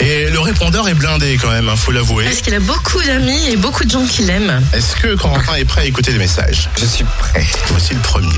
Et 0.00 0.28
le 0.28 0.40
répondeur 0.40 0.86
est 0.88 0.94
blindé 0.94 1.38
quand 1.40 1.50
même, 1.50 1.70
hein, 1.70 1.76
faut 1.76 1.92
l'avouer. 1.92 2.24
Parce 2.24 2.42
qu'il 2.42 2.54
a 2.54 2.60
beaucoup 2.60 3.02
d'amis 3.02 3.48
et 3.50 3.56
beaucoup 3.56 3.84
de 3.84 3.90
gens 3.90 4.04
qui 4.04 4.22
l'aiment. 4.24 4.62
Est-ce 4.74 4.94
que 4.96 5.14
Corentin 5.14 5.54
est 5.54 5.64
prêt 5.64 5.82
à 5.82 5.84
écouter 5.86 6.12
des 6.12 6.18
messages? 6.18 6.68
Je 6.78 6.84
suis 6.84 7.04
prêt. 7.18 7.46
Voici 7.68 7.94
le 7.94 8.00
premier. 8.00 8.28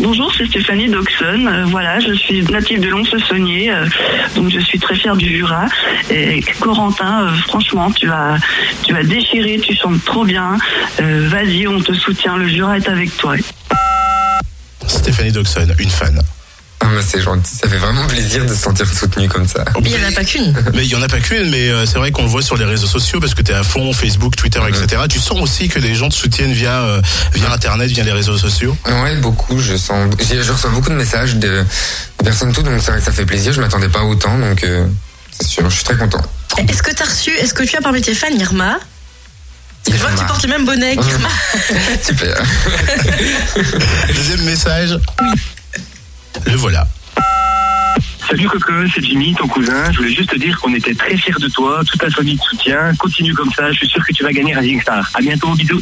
Bonjour, 0.00 0.32
c'est 0.36 0.46
Stéphanie 0.46 0.88
Doxon. 0.88 1.46
Euh, 1.46 1.64
voilà, 1.66 2.00
je 2.00 2.12
suis 2.12 2.42
native 2.42 2.80
de 2.80 2.88
Lons-le-Saunier, 2.88 3.70
euh, 3.70 3.86
donc 4.34 4.50
je 4.50 4.60
suis 4.60 4.78
très 4.78 4.94
fière 4.94 5.16
du 5.16 5.28
Jura. 5.28 5.66
Et 6.10 6.42
Corentin, 6.60 7.26
euh, 7.26 7.30
franchement, 7.48 7.90
tu 7.90 8.10
as, 8.10 8.36
tu 8.84 8.96
as 8.96 9.02
déchiré, 9.02 9.58
tu 9.58 9.74
chantes 9.74 10.04
trop 10.04 10.24
bien. 10.24 10.56
Vas-y, 10.98 11.66
on 11.66 11.80
te 11.80 11.92
soutient, 11.92 12.36
le 12.36 12.48
Jura 12.48 12.78
est 12.78 12.88
avec 12.88 13.16
toi. 13.16 13.34
Stéphanie 14.86 15.32
Doxon, 15.32 15.66
une 15.78 15.90
fan. 15.90 16.20
C'est 17.06 17.20
gentil. 17.20 17.54
Ça 17.62 17.68
fait 17.68 17.76
vraiment 17.76 18.06
plaisir 18.06 18.44
de 18.44 18.48
se 18.54 18.60
sentir 18.62 18.86
soutenu 18.86 19.28
comme 19.28 19.46
ça. 19.48 19.64
Mais 19.82 19.90
il 19.90 19.98
n'y 19.98 20.04
en 20.04 20.08
a 20.08 20.12
pas 20.12 20.24
qu'une. 20.24 20.52
Mais 20.74 20.84
il 20.84 20.90
y 20.90 20.94
en 20.94 21.02
a 21.02 21.08
pas 21.08 21.20
qu'une, 21.20 21.50
mais 21.50 21.68
euh, 21.68 21.84
c'est 21.86 21.98
vrai 21.98 22.10
qu'on 22.12 22.22
le 22.22 22.28
voit 22.28 22.42
sur 22.42 22.56
les 22.56 22.64
réseaux 22.64 22.86
sociaux 22.86 23.20
parce 23.20 23.34
que 23.34 23.42
tu 23.42 23.52
es 23.52 23.54
à 23.54 23.62
fond, 23.62 23.92
Facebook, 23.92 24.36
Twitter, 24.36 24.60
etc. 24.68 25.02
Tu 25.08 25.18
sens 25.18 25.38
aussi 25.40 25.68
que 25.68 25.78
les 25.78 25.94
gens 25.94 26.08
te 26.08 26.14
soutiennent 26.14 26.52
via, 26.52 26.80
euh, 26.82 27.00
via 27.34 27.50
Internet, 27.52 27.90
via 27.90 28.04
les 28.04 28.12
réseaux 28.12 28.38
sociaux? 28.38 28.76
Ouais, 28.86 29.16
beaucoup. 29.16 29.58
Je 29.58 29.76
sens, 29.76 30.08
j'ai- 30.28 30.42
je 30.42 30.52
reçois 30.52 30.70
beaucoup 30.70 30.90
de 30.90 30.94
messages 30.94 31.36
de 31.36 31.64
personnes 32.22 32.52
tout, 32.52 32.62
donc 32.62 32.80
c'est 32.82 32.90
vrai 32.92 33.00
que 33.00 33.04
ça 33.06 33.12
fait 33.12 33.26
plaisir. 33.26 33.52
Je 33.52 33.60
m'attendais 33.60 33.88
pas 33.88 34.02
autant, 34.02 34.38
donc 34.38 34.62
euh, 34.64 34.86
c'est 35.38 35.46
sûr, 35.48 35.68
je 35.68 35.74
suis 35.74 35.84
très 35.84 35.96
content. 35.96 36.22
Est-ce 36.68 36.82
que 36.82 36.94
tu 36.94 37.02
as 37.02 37.06
reçu, 37.06 37.30
est-ce 37.30 37.54
que 37.54 37.62
tu 37.64 37.76
as 37.76 37.80
parmi 37.80 38.00
tes 38.00 38.14
fans 38.14 38.28
Irma? 38.38 38.78
Je 39.90 39.96
vois 39.96 40.10
que 40.12 40.18
tu 40.20 40.24
portes 40.26 40.42
le 40.44 40.48
même 40.50 40.64
bonnet 40.64 40.96
qu'Irma. 40.96 41.28
Super. 42.06 42.36
Deuxième 44.14 44.42
message. 44.44 44.98
Le 46.46 46.56
voilà. 46.56 46.86
Salut 48.28 48.48
Coco, 48.48 48.72
c'est 48.94 49.04
Jimmy, 49.04 49.34
ton 49.34 49.46
cousin. 49.46 49.92
Je 49.92 49.98
voulais 49.98 50.14
juste 50.14 50.30
te 50.30 50.38
dire 50.38 50.58
qu'on 50.60 50.74
était 50.74 50.94
très 50.94 51.16
fiers 51.16 51.34
de 51.38 51.48
toi. 51.48 51.82
Toute 51.86 52.00
ta 52.00 52.10
famille 52.10 52.38
te 52.38 52.44
soutient. 52.44 52.94
Continue 52.98 53.34
comme 53.34 53.52
ça. 53.52 53.70
Je 53.72 53.78
suis 53.78 53.88
sûr 53.88 54.04
que 54.06 54.12
tu 54.12 54.22
vas 54.22 54.32
gagner 54.32 54.54
Rising 54.54 54.80
Star. 54.80 55.10
À 55.14 55.20
bientôt, 55.20 55.54
bisous. 55.54 55.80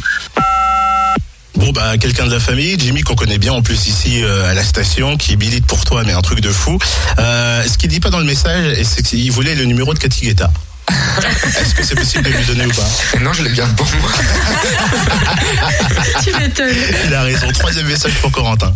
Bon 1.55 1.69
bah 1.71 1.95
quelqu'un 1.99 2.25
de 2.25 2.31
la 2.31 2.39
famille, 2.39 2.75
Jimmy 2.79 3.03
qu'on 3.03 3.13
connaît 3.13 3.37
bien 3.37 3.53
en 3.53 3.61
plus 3.61 3.85
ici 3.85 4.23
euh, 4.23 4.49
à 4.49 4.55
la 4.55 4.63
station, 4.63 5.15
qui 5.15 5.37
milite 5.37 5.67
pour 5.67 5.85
toi 5.85 6.01
mais 6.03 6.13
un 6.13 6.21
truc 6.21 6.39
de 6.39 6.49
fou. 6.49 6.79
Euh, 7.19 7.63
ce 7.67 7.77
qu'il 7.77 7.89
dit 7.89 7.99
pas 7.99 8.09
dans 8.09 8.17
le 8.17 8.25
message, 8.25 8.77
c'est 8.83 9.05
qu'il 9.05 9.31
voulait 9.31 9.53
le 9.53 9.65
numéro 9.65 9.93
de 9.93 9.99
Cathy 9.99 10.25
Guetta. 10.25 10.49
Est-ce 10.89 11.75
que 11.75 11.83
c'est 11.83 11.95
possible 11.95 12.23
de 12.23 12.29
lui 12.29 12.43
donner 12.45 12.65
ou 12.65 12.71
pas 12.71 13.19
non, 13.21 13.31
je 13.33 13.43
le 13.43 13.49
garde 13.49 13.75
pour 13.75 13.85
moi. 14.01 14.11
tu 16.23 16.35
m'étonnes. 16.35 16.75
Il 17.05 17.13
a 17.13 17.21
raison. 17.21 17.47
Troisième 17.51 17.87
message 17.87 18.13
pour 18.15 18.31
Corentin. 18.31 18.73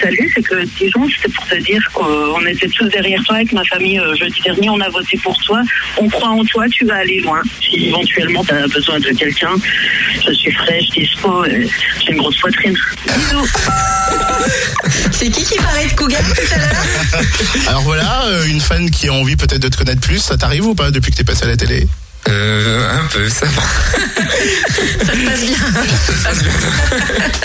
Salut, 0.00 0.30
c'est 0.32 0.42
que 0.42 0.64
Dijon, 0.78 1.08
c'était 1.08 1.32
pour 1.32 1.46
te 1.46 1.56
dire 1.56 1.82
qu'on 1.92 2.46
était 2.46 2.68
tous 2.68 2.88
derrière 2.88 3.22
toi 3.24 3.36
avec 3.36 3.52
ma 3.52 3.64
famille 3.64 3.98
euh, 3.98 4.14
jeudi 4.14 4.40
dernier. 4.42 4.70
On 4.70 4.80
a 4.80 4.88
voté 4.88 5.18
pour 5.18 5.36
toi. 5.42 5.62
On 5.96 6.08
croit 6.08 6.28
en 6.28 6.44
toi, 6.44 6.68
tu 6.68 6.84
vas 6.84 6.96
aller 6.96 7.20
loin. 7.20 7.42
Si 7.60 7.86
éventuellement 7.86 8.44
tu 8.44 8.52
as 8.52 8.68
besoin 8.68 9.00
de 9.00 9.10
quelqu'un, 9.10 9.54
je 10.24 10.32
suis 10.32 10.52
fraîche, 10.52 10.88
dispo, 10.90 11.44
euh, 11.44 11.66
j'ai 12.00 12.12
une 12.12 12.18
grosse 12.18 12.38
poitrine. 12.38 12.76
Bisous. 13.06 13.48
C'est 15.10 15.30
qui 15.30 15.44
qui 15.44 15.56
parlait 15.56 15.86
de 15.86 15.94
Cougar 15.94 16.22
tout 16.22 16.54
à 16.54 16.58
l'heure? 16.58 17.22
Alors 17.68 17.82
voilà, 17.82 18.26
euh, 18.26 18.44
une 18.46 18.60
fan 18.60 18.90
qui 18.90 19.08
a 19.08 19.12
envie 19.12 19.36
peut-être 19.36 19.62
de 19.62 19.68
te 19.68 19.76
connaître 19.76 20.00
plus, 20.00 20.18
ça 20.18 20.36
t'arrive 20.36 20.66
ou 20.66 20.74
pas 20.74 20.90
depuis 20.92 21.10
que 21.10 21.16
t'es 21.16 21.24
passé 21.24 21.44
à 21.44 21.48
la 21.48 21.56
télé? 21.56 21.88
Euh, 22.28 22.90
un 23.00 23.06
peu, 23.06 23.28
ça 23.28 23.46
va. 23.46 23.62
Ça 25.04 25.12
se 25.12 25.24
passe 25.24 25.40
bien. 25.40 25.56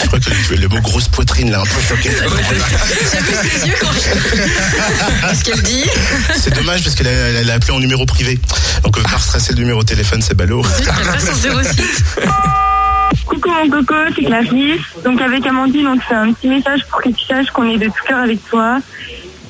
Je 0.02 0.08
crois 0.08 0.20
que 0.20 0.26
tu- 0.26 0.56
le 0.56 0.68
mot 0.68 0.80
grosse 0.82 1.08
poitrine 1.08 1.52
l'a 1.52 1.62
un 1.62 1.64
peu 1.64 1.82
choqué. 1.88 2.10
J'ai 2.12 3.20
vu 3.20 3.50
ses 3.50 3.68
yeux 3.68 3.74
quand 3.80 3.88
je... 3.94 5.28
Qu'est-ce 5.30 5.44
qu'elle 5.44 5.62
dit 5.64 5.86
C'est 6.36 6.54
dommage 6.54 6.84
parce 6.84 6.96
qu'elle 6.96 7.08
a, 7.08 7.12
elle 7.12 7.50
a 7.50 7.54
appelé 7.54 7.72
en 7.72 7.80
numéro 7.80 8.06
privé. 8.06 8.40
Donc 8.84 8.98
euh, 8.98 9.04
par 9.04 9.22
stresser 9.22 9.54
le 9.54 9.60
numéro 9.60 9.82
de 9.84 9.88
téléphone, 9.88 10.22
c'est 10.22 10.36
ballot. 10.36 10.64
Elle 10.80 10.86
pas 10.86 11.20
son 11.20 11.34
06. 11.64 12.16
Coucou 13.26 13.50
mon 13.50 13.70
coco, 13.70 13.96
c'est 14.16 14.26
Clarisse. 14.26 14.82
Donc 15.06 15.22
avec 15.22 15.46
Amandine, 15.48 15.88
on 15.88 15.98
te 15.98 16.04
fait 16.04 16.16
un 16.16 16.34
petit 16.34 16.48
message 16.48 16.82
pour 16.90 17.02
que 17.02 17.10
tu 17.10 17.26
saches 17.26 17.48
qu'on 17.52 17.70
est 17.70 17.78
de 17.78 17.86
tout 17.86 18.04
cœur 18.08 18.20
avec 18.20 18.44
toi. 18.50 18.80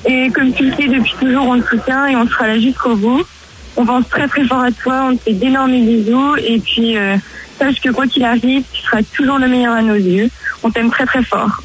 Et 0.06 0.30
comme 0.30 0.52
tu 0.52 0.64
le 0.70 0.76
sais, 0.76 0.86
depuis 0.86 1.14
toujours, 1.20 1.46
on 1.48 1.60
te 1.60 1.68
soutient 1.68 2.06
et 2.06 2.14
on 2.16 2.28
sera 2.28 2.46
là 2.46 2.58
jusqu'au 2.60 2.94
bout. 2.94 3.24
On 3.76 3.84
pense 3.84 4.08
très 4.08 4.28
très 4.28 4.44
fort 4.44 4.62
à 4.62 4.70
toi, 4.70 5.08
on 5.10 5.16
te 5.16 5.22
fait 5.22 5.32
d'énormes 5.32 5.72
bisous. 5.72 6.36
Et 6.36 6.58
puis, 6.58 6.96
euh, 6.96 7.16
sache 7.58 7.80
que 7.80 7.90
quoi 7.90 8.06
qu'il 8.06 8.24
arrive, 8.24 8.62
tu 8.72 8.82
seras 8.82 9.02
toujours 9.14 9.38
le 9.38 9.48
meilleur 9.48 9.74
à 9.74 9.82
nos 9.82 9.94
yeux. 9.94 10.30
On 10.62 10.70
t'aime 10.70 10.90
très 10.90 11.06
très 11.06 11.22
fort. 11.22 11.60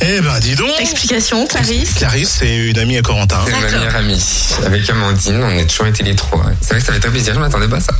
Eh 0.00 0.20
ben 0.20 0.38
dis 0.40 0.54
donc 0.54 0.70
Explication, 0.78 1.46
Clarisse. 1.46 1.94
Clarisse, 1.94 2.36
c'est 2.38 2.56
une 2.56 2.78
amie 2.78 2.96
à 2.96 3.02
Corentin. 3.02 3.38
C'est 3.44 3.52
ma 3.52 3.60
meilleure 3.60 3.96
amie. 3.96 4.22
Avec 4.64 4.88
Amandine, 4.88 5.42
on 5.42 5.58
a 5.58 5.64
toujours 5.64 5.86
été 5.86 6.04
les 6.04 6.14
trois. 6.14 6.44
C'est 6.60 6.70
vrai 6.70 6.80
que 6.80 6.86
ça 6.86 6.92
fait 6.92 7.00
très 7.00 7.10
plaisir, 7.10 7.34
je 7.34 7.40
m'attendais 7.40 7.68
pas 7.68 7.78
à 7.78 7.80
ça. 7.80 7.92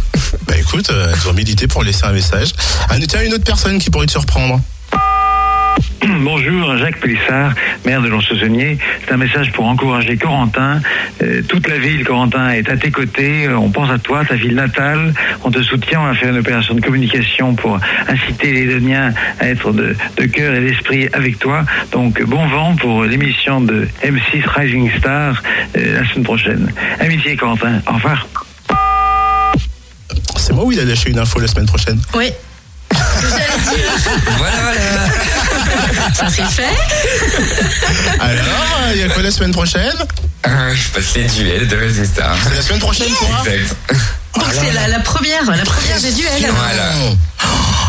Bah 0.46 0.56
écoute, 0.56 0.90
euh, 0.90 1.12
elles 1.12 1.28
ont 1.28 1.32
milité 1.32 1.66
pour 1.66 1.82
laisser 1.82 2.04
un 2.04 2.12
message. 2.12 2.52
Ah, 2.88 2.96
tiens, 3.08 3.22
une 3.22 3.34
autre 3.34 3.44
personne 3.44 3.78
qui 3.78 3.90
pourrait 3.90 4.06
te 4.06 4.12
surprendre. 4.12 4.60
Bonjour, 6.20 6.76
Jacques 6.76 7.00
Pélissard, 7.00 7.52
maire 7.84 8.02
de 8.02 8.08
Lons-le-Saunier. 8.08 8.78
C'est 9.04 9.12
un 9.12 9.16
message 9.16 9.52
pour 9.52 9.66
encourager 9.66 10.16
Corentin. 10.16 10.80
Euh, 11.22 11.42
toute 11.48 11.68
la 11.68 11.78
ville, 11.78 12.04
Corentin, 12.04 12.50
est 12.50 12.68
à 12.68 12.76
tes 12.76 12.90
côtés. 12.90 13.46
Euh, 13.46 13.56
On 13.56 13.70
pense 13.70 13.90
à 13.90 13.98
toi, 13.98 14.24
ta 14.24 14.34
ville 14.34 14.54
natale. 14.54 15.14
On 15.44 15.50
te 15.50 15.62
soutient. 15.62 16.00
On 16.00 16.06
va 16.06 16.14
faire 16.14 16.30
une 16.30 16.38
opération 16.38 16.74
de 16.74 16.80
communication 16.80 17.54
pour 17.54 17.78
inciter 18.08 18.52
les 18.52 18.66
Doniens 18.66 19.12
à 19.40 19.48
être 19.48 19.72
de, 19.72 19.96
de 20.16 20.24
cœur 20.26 20.54
et 20.54 20.60
d'esprit 20.60 21.08
avec 21.12 21.38
toi. 21.38 21.64
Donc, 21.92 22.22
bon 22.22 22.46
vent 22.46 22.76
pour 22.76 23.04
l'émission 23.04 23.60
de 23.60 23.88
M6 24.04 24.46
Rising 24.46 24.90
Star 24.98 25.42
euh, 25.76 26.00
la 26.00 26.08
semaine 26.08 26.24
prochaine. 26.24 26.72
Amitié, 27.00 27.36
Corentin. 27.36 27.80
Au 27.88 27.92
revoir. 27.94 28.26
C'est 30.36 30.52
moi 30.52 30.64
ou 30.64 30.72
il 30.72 30.80
a 30.80 30.84
lâché 30.84 31.10
une 31.10 31.18
info 31.18 31.40
la 31.40 31.48
semaine 31.48 31.66
prochaine? 31.66 32.00
Oui. 32.14 32.30
Voilà, 34.38 34.56
voilà. 34.62 35.05
Ça 36.14 36.26
c'est 36.30 36.44
fait. 36.44 36.76
Alors, 38.20 38.92
il 38.94 38.98
y 38.98 39.02
a 39.02 39.08
quoi 39.08 39.22
la 39.22 39.30
semaine 39.30 39.52
prochaine 39.52 39.94
Ah, 40.42 40.72
Je 40.74 40.88
passe 40.90 41.14
les 41.14 41.24
duels 41.24 41.66
de 41.68 42.04
Star. 42.04 42.36
C'est 42.42 42.54
la 42.54 42.62
semaine 42.62 42.80
prochaine, 42.80 43.12
quoi 43.12 43.28
Exact. 43.46 43.76
Donc 44.34 44.44
c'est 44.52 44.72
la, 44.72 44.88
la 44.88 45.00
première, 45.00 45.44
la 45.44 45.64
première 45.64 46.00
des 46.00 46.12
duels. 46.12 46.46
Voilà. 46.54 46.92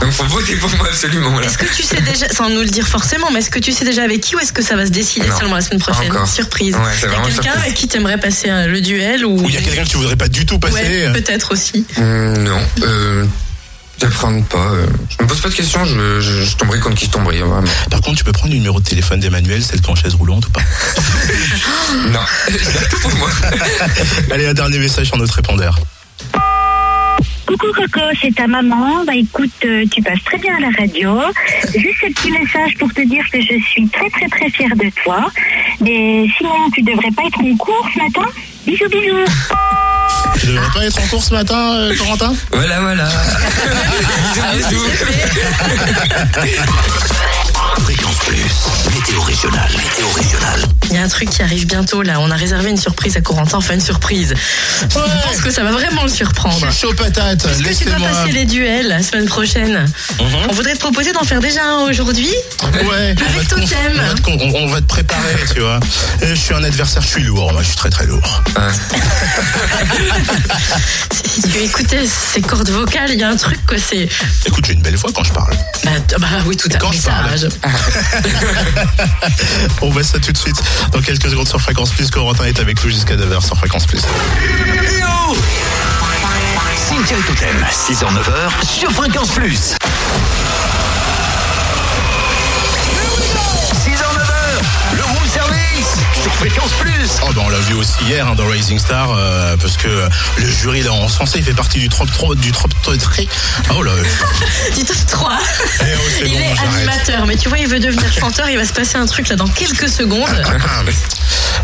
Donc 0.02 0.12
faut 0.12 0.24
voter 0.26 0.56
pour 0.56 0.70
moi 0.78 0.88
absolument. 0.90 1.42
Est-ce 1.42 1.58
que 1.58 1.66
tu 1.66 1.84
sais 1.84 2.00
déjà, 2.02 2.30
sans 2.30 2.50
nous 2.50 2.62
le 2.62 2.68
dire 2.68 2.88
forcément, 2.88 3.30
mais 3.32 3.40
est-ce 3.40 3.50
que 3.50 3.60
tu 3.60 3.74
sais 3.74 3.84
déjà 3.84 4.04
avec 4.04 4.22
qui 4.22 4.36
ou 4.36 4.40
est-ce 4.40 4.54
que 4.54 4.64
ça 4.64 4.76
va 4.78 4.86
se 4.86 4.92
décider 4.92 5.28
Non, 5.28 5.38
seulement 5.40 5.56
la 5.56 5.62
semaine 5.62 5.80
prochaine 5.80 6.10
encore. 6.12 6.28
Surprise. 6.28 6.76
Ouais, 6.76 6.82
Il 7.04 7.12
y 7.12 7.16
a 7.16 7.20
quelqu'un 7.34 7.60
avec 7.60 7.74
qui 7.74 7.88
t'aimerais 7.88 8.18
passer 8.18 8.50
euh, 8.50 8.68
le 8.68 8.80
duel 8.80 9.26
ou 9.26 9.42
Ou 9.42 9.50
il 9.50 9.56
y 9.56 9.58
a 9.58 9.62
quelqu'un 9.62 9.84
que 9.84 9.90
tu 9.90 9.98
voudrais 9.98 10.16
pas 10.16 10.30
du 10.30 10.46
tout 10.46 10.58
passer 10.60 10.74
Ouais, 10.76 11.06
euh, 11.08 11.14
peut-être 11.14 11.52
aussi. 11.52 11.86
Hum, 11.98 12.38
non, 12.44 12.62
euh, 12.84 13.26
j'apprends 14.00 14.42
pas. 14.44 14.58
euh, 14.58 14.86
je 15.10 15.24
me 15.24 15.28
pose 15.28 15.42
pas 15.42 15.50
de 15.50 15.54
questions, 15.54 15.84
je, 15.86 16.20
je, 16.22 16.44
je 16.44 16.56
tomberai 16.58 16.80
contre 16.80 16.96
qui 16.96 17.06
je 17.06 17.12
tomberai. 17.12 17.40
Vraiment. 17.40 17.62
Par 17.90 18.02
contre, 18.02 18.18
tu 18.18 18.24
peux 18.24 18.32
prendre 18.32 18.52
le 18.52 18.58
numéro 18.58 18.80
de 18.80 18.86
téléphone 18.86 19.20
d'Emmanuel, 19.20 19.64
celle 19.64 19.82
qui 19.82 19.88
est 19.88 19.92
en 19.92 19.96
chaise 19.96 20.16
roulante 20.16 20.48
ou 20.48 20.52
pas 20.52 20.62
Non, 22.10 22.20
tout 22.90 23.00
pour 23.00 23.16
moi. 23.16 23.30
Allez, 24.32 24.48
un 24.48 24.54
dernier 24.54 24.80
message 24.80 25.08
sur 25.08 25.18
notre 25.18 25.36
répondeur. 25.36 25.78
Coucou 27.46 27.68
Coco, 27.74 28.02
c'est 28.22 28.36
ta 28.36 28.46
maman. 28.46 29.06
Bah 29.06 29.14
écoute, 29.16 29.50
euh, 29.64 29.86
tu 29.90 30.02
passes 30.02 30.22
très 30.26 30.38
bien 30.38 30.58
à 30.58 30.60
la 30.60 30.70
radio. 30.78 31.18
Juste 31.74 31.96
ce 32.02 32.08
petit 32.14 32.30
message 32.32 32.76
pour 32.78 32.94
te 32.94 33.02
dire 33.08 33.24
que 33.32 33.40
je 33.40 33.58
suis 33.72 33.88
très 33.88 34.10
très 34.10 34.28
très 34.28 34.50
fière 34.50 34.76
de 34.76 34.92
toi. 35.02 35.32
Mais 35.80 36.28
sinon, 36.38 36.70
tu 36.74 36.82
devrais 36.82 37.12
pas 37.12 37.24
être 37.26 37.40
en 37.40 37.56
cours 37.56 37.88
ce 37.94 38.00
matin. 38.04 38.30
Bisous 38.66 38.90
bisous. 38.90 39.32
Tu 40.40 40.48
devrais 40.48 40.70
pas 40.74 40.86
être 40.86 41.00
en 41.02 41.08
cours 41.08 41.24
ce 41.24 41.34
matin, 41.34 41.76
euh, 41.76 41.96
Corentin? 41.98 42.34
Voilà, 42.52 42.82
voilà. 42.82 43.08
Plus, 48.28 48.44
météo 48.94 49.22
régionale, 49.22 49.70
météo 49.72 50.08
régionale. 50.16 50.62
Il 50.90 50.96
y 50.96 50.98
a 50.98 51.04
un 51.04 51.08
truc 51.08 51.30
qui 51.30 51.42
arrive 51.42 51.66
bientôt 51.66 52.02
là. 52.02 52.20
On 52.20 52.30
a 52.30 52.36
réservé 52.36 52.70
une 52.70 52.78
surprise 52.78 53.16
à 53.18 53.22
Corentin, 53.22 53.58
enfin 53.58 53.74
une 53.76 53.82
surprise. 53.82 54.34
Je 54.82 54.86
pense 54.96 55.38
que 55.42 55.50
ça 55.52 55.64
va 55.64 55.72
vraiment 55.72 56.04
le 56.04 56.10
surprendre. 56.10 56.60
Je 56.66 56.72
suis 56.72 56.88
chaud 56.88 56.94
patate, 56.94 57.46
Est-ce 57.46 57.64
que 57.64 57.74
tu 57.74 57.86
dois 57.86 57.96
passer 58.10 58.32
les 58.34 58.46
duels 58.46 58.88
la 58.90 59.02
semaine 59.02 59.26
prochaine 59.28 59.86
On 60.50 60.52
voudrait 60.54 60.74
te 60.76 60.80
proposer 60.80 61.14
d'en 61.14 61.24
faire 61.24 61.40
déjà 61.40 61.64
un 61.66 61.90
aujourd'hui. 61.90 62.30
Ouais, 62.64 63.16
Avec 63.18 63.48
con- 63.50 63.56
Totem. 63.62 63.94
on, 63.96 64.08
va 64.08 64.14
te 64.14 64.22
con- 64.22 64.38
on- 64.42 64.56
on 64.64 64.68
va 64.68 64.82
te 64.82 64.88
préparer, 64.88 65.36
tu 65.54 65.62
vois. 65.62 65.80
Et 66.22 66.28
je 66.28 66.36
suis 66.36 66.54
un 66.54 66.64
adversaire, 66.64 67.02
je 67.02 67.08
suis 67.08 67.24
lourd, 67.24 67.52
moi, 67.54 67.62
je 67.62 67.68
suis 67.68 67.78
très 67.78 67.90
très 67.90 68.06
lourd. 68.06 68.44
Si 71.38 71.42
tu 71.52 71.60
écoutais 71.60 72.04
ces 72.34 72.42
cordes 72.42 72.70
vocales, 72.72 73.12
il 73.12 73.20
y 73.20 73.24
a 73.24 73.30
un 73.30 73.36
truc 73.36 73.64
que 73.68 73.78
c'est. 73.78 74.10
Écoute, 74.48 74.66
j'ai 74.66 74.74
une 74.74 74.82
belle 74.82 74.96
voix 74.96 75.12
quand 75.14 75.24
je 75.24 75.32
parle. 75.32 75.54
Bah, 75.84 75.92
bah 76.18 76.28
oui, 76.48 76.58
tout 76.58 76.68
à 76.74 76.78
Quand 76.80 76.92
fait. 76.92 76.98
je 76.98 77.04
parle. 77.04 77.50
On 79.82 79.90
va 79.90 80.04
ça 80.04 80.20
tout 80.20 80.32
de 80.32 80.38
suite. 80.38 80.56
Dans 80.92 81.02
quelques 81.02 81.30
secondes 81.30 81.48
sur 81.48 81.62
Fréquence 81.62 81.92
Plus, 81.92 82.10
Corentin 82.10 82.46
est 82.46 82.60
avec 82.60 82.84
nous 82.84 82.90
jusqu'à 82.90 83.16
9h 83.16 83.46
sur 83.46 83.58
Fréquence 83.58 83.86
Plus. 83.86 84.02
Cynthia 86.76 87.18
et 87.18 87.22
Totem, 87.22 87.66
6h-9h 87.70 88.66
sur 88.66 88.92
Fréquence 88.92 89.30
Plus. 89.32 89.76
Service 96.18 96.24
sur 96.24 96.34
Fréquence 96.34 96.72
Plus. 96.80 97.10
Oh 97.24 97.34
ben 97.34 97.42
on 97.46 97.50
l'a 97.50 97.60
vu 97.60 97.74
aussi 97.76 98.04
hier 98.06 98.28
hein, 98.28 98.36
dans 98.36 98.46
Rising 98.46 98.80
Star 98.80 99.12
euh, 99.12 99.56
parce 99.58 99.78
que 99.78 99.88
le 100.38 100.48
jury 100.48 100.82
là 100.82 100.94
en 100.94 101.08
français 101.08 101.40
il 101.40 101.44
fait 101.44 101.54
partie 101.54 101.80
du 101.80 101.90
trop 101.90 102.06
trop 102.06 102.36
du 102.36 102.52
trop 102.52 102.68
trop 102.82 102.96
très 102.96 103.28
oh 103.76 103.82
là 103.82 103.92
Du 104.76 104.84
top 104.84 104.98
3. 105.08 105.40
Eh 105.40 105.84
oh, 105.84 106.00
il 106.24 106.32
bon, 106.32 106.40
est 106.40 106.60
animateur, 106.60 107.26
mais 107.26 107.36
tu 107.36 107.50
vois, 107.50 107.58
il 107.58 107.68
veut 107.68 107.80
devenir 107.80 108.12
chanteur. 108.12 108.50
Il 108.50 108.58
va 108.58 108.66
se 108.66 108.74
passer 108.74 108.98
un 108.98 109.06
truc 109.06 109.30
là 109.30 109.36
dans 109.36 109.48
quelques 109.48 109.90
secondes. 109.90 110.28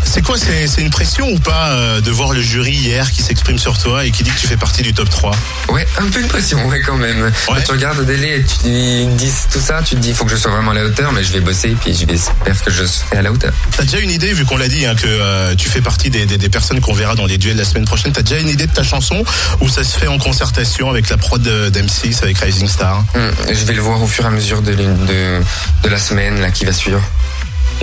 C'est 0.04 0.22
quoi 0.22 0.36
c'est 0.38 0.80
une 0.80 0.90
pression 0.90 1.28
ou 1.30 1.38
pas 1.38 1.70
euh, 1.70 2.00
de 2.00 2.10
voir 2.10 2.32
le 2.32 2.40
jury 2.40 2.72
hier 2.72 3.10
qui 3.10 3.22
s'exprime 3.22 3.58
sur 3.58 3.78
toi 3.78 4.04
et 4.04 4.10
qui 4.10 4.22
dit 4.22 4.30
que 4.30 4.38
tu 4.38 4.46
fais 4.46 4.56
partie 4.56 4.82
du 4.82 4.92
top 4.92 5.08
3 5.08 5.32
Ouais, 5.70 5.86
un 5.98 6.08
peu 6.08 6.22
de 6.22 6.28
pression, 6.28 6.64
ouais, 6.68 6.80
quand 6.80 6.96
même. 6.96 7.32
Quand 7.46 7.54
tu 7.64 7.72
regardes 7.72 8.00
Adélé 8.00 8.36
et 8.40 8.44
tu 8.44 8.68
dis 9.16 9.30
tout 9.52 9.60
ça, 9.60 9.82
tu 9.82 9.94
te 9.96 10.00
dis, 10.00 10.10
il 10.10 10.14
faut 10.14 10.24
que 10.24 10.30
je 10.30 10.36
sois 10.36 10.50
vraiment 10.52 10.70
à 10.72 10.74
la 10.74 10.84
hauteur, 10.84 11.12
mais 11.12 11.24
je 11.24 11.32
vais 11.32 11.40
bosser, 11.40 11.74
puis 11.80 11.94
je 11.94 12.06
vais 12.06 12.14
espérer 12.14 12.54
que 12.64 12.70
je 12.70 12.84
serai 12.84 13.18
à 13.18 13.22
la 13.22 13.32
hauteur. 13.32 13.52
T'as 13.76 13.82
déjà 13.84 13.98
une 13.98 14.10
idée, 14.10 14.32
vu 14.32 14.44
qu'on 14.44 14.56
l'a 14.56 14.68
dit, 14.68 14.86
hein, 14.86 14.94
que 14.94 15.06
euh, 15.06 15.54
tu 15.56 15.68
fais 15.68 15.80
partie 15.80 16.10
des, 16.10 16.26
des- 16.26 16.38
des 16.38 16.48
personnes 16.48 16.80
qu'on 16.80 16.92
verra 16.94 17.14
dans 17.14 17.26
les 17.26 17.38
duels 17.38 17.56
la 17.56 17.64
semaine 17.64 17.84
prochaine, 17.84 18.12
t'as 18.12 18.22
déjà 18.22 18.38
une 18.40 18.48
idée 18.48 18.66
de 18.66 18.72
ta 18.72 18.82
chanson 18.82 19.24
ou 19.60 19.68
ça 19.68 19.82
se 19.84 19.96
fait 19.98 20.06
en 20.08 20.18
concertation 20.18 20.90
avec 20.90 21.08
la 21.08 21.16
prod 21.16 21.40
de- 21.42 21.70
d'M6, 21.70 22.22
avec 22.22 22.38
Rising 22.38 22.68
Star? 22.68 23.04
Hum, 23.14 23.30
je 23.48 23.64
vais 23.64 23.72
le 23.74 23.82
voir 23.82 24.00
au 24.02 24.06
fur 24.06 24.24
et 24.24 24.28
à 24.28 24.30
mesure 24.30 24.62
de, 24.62 24.72
de 24.74 25.88
la 25.88 25.98
semaine 25.98 26.40
là, 26.40 26.50
qui 26.50 26.64
va 26.64 26.72
suivre. 26.72 27.00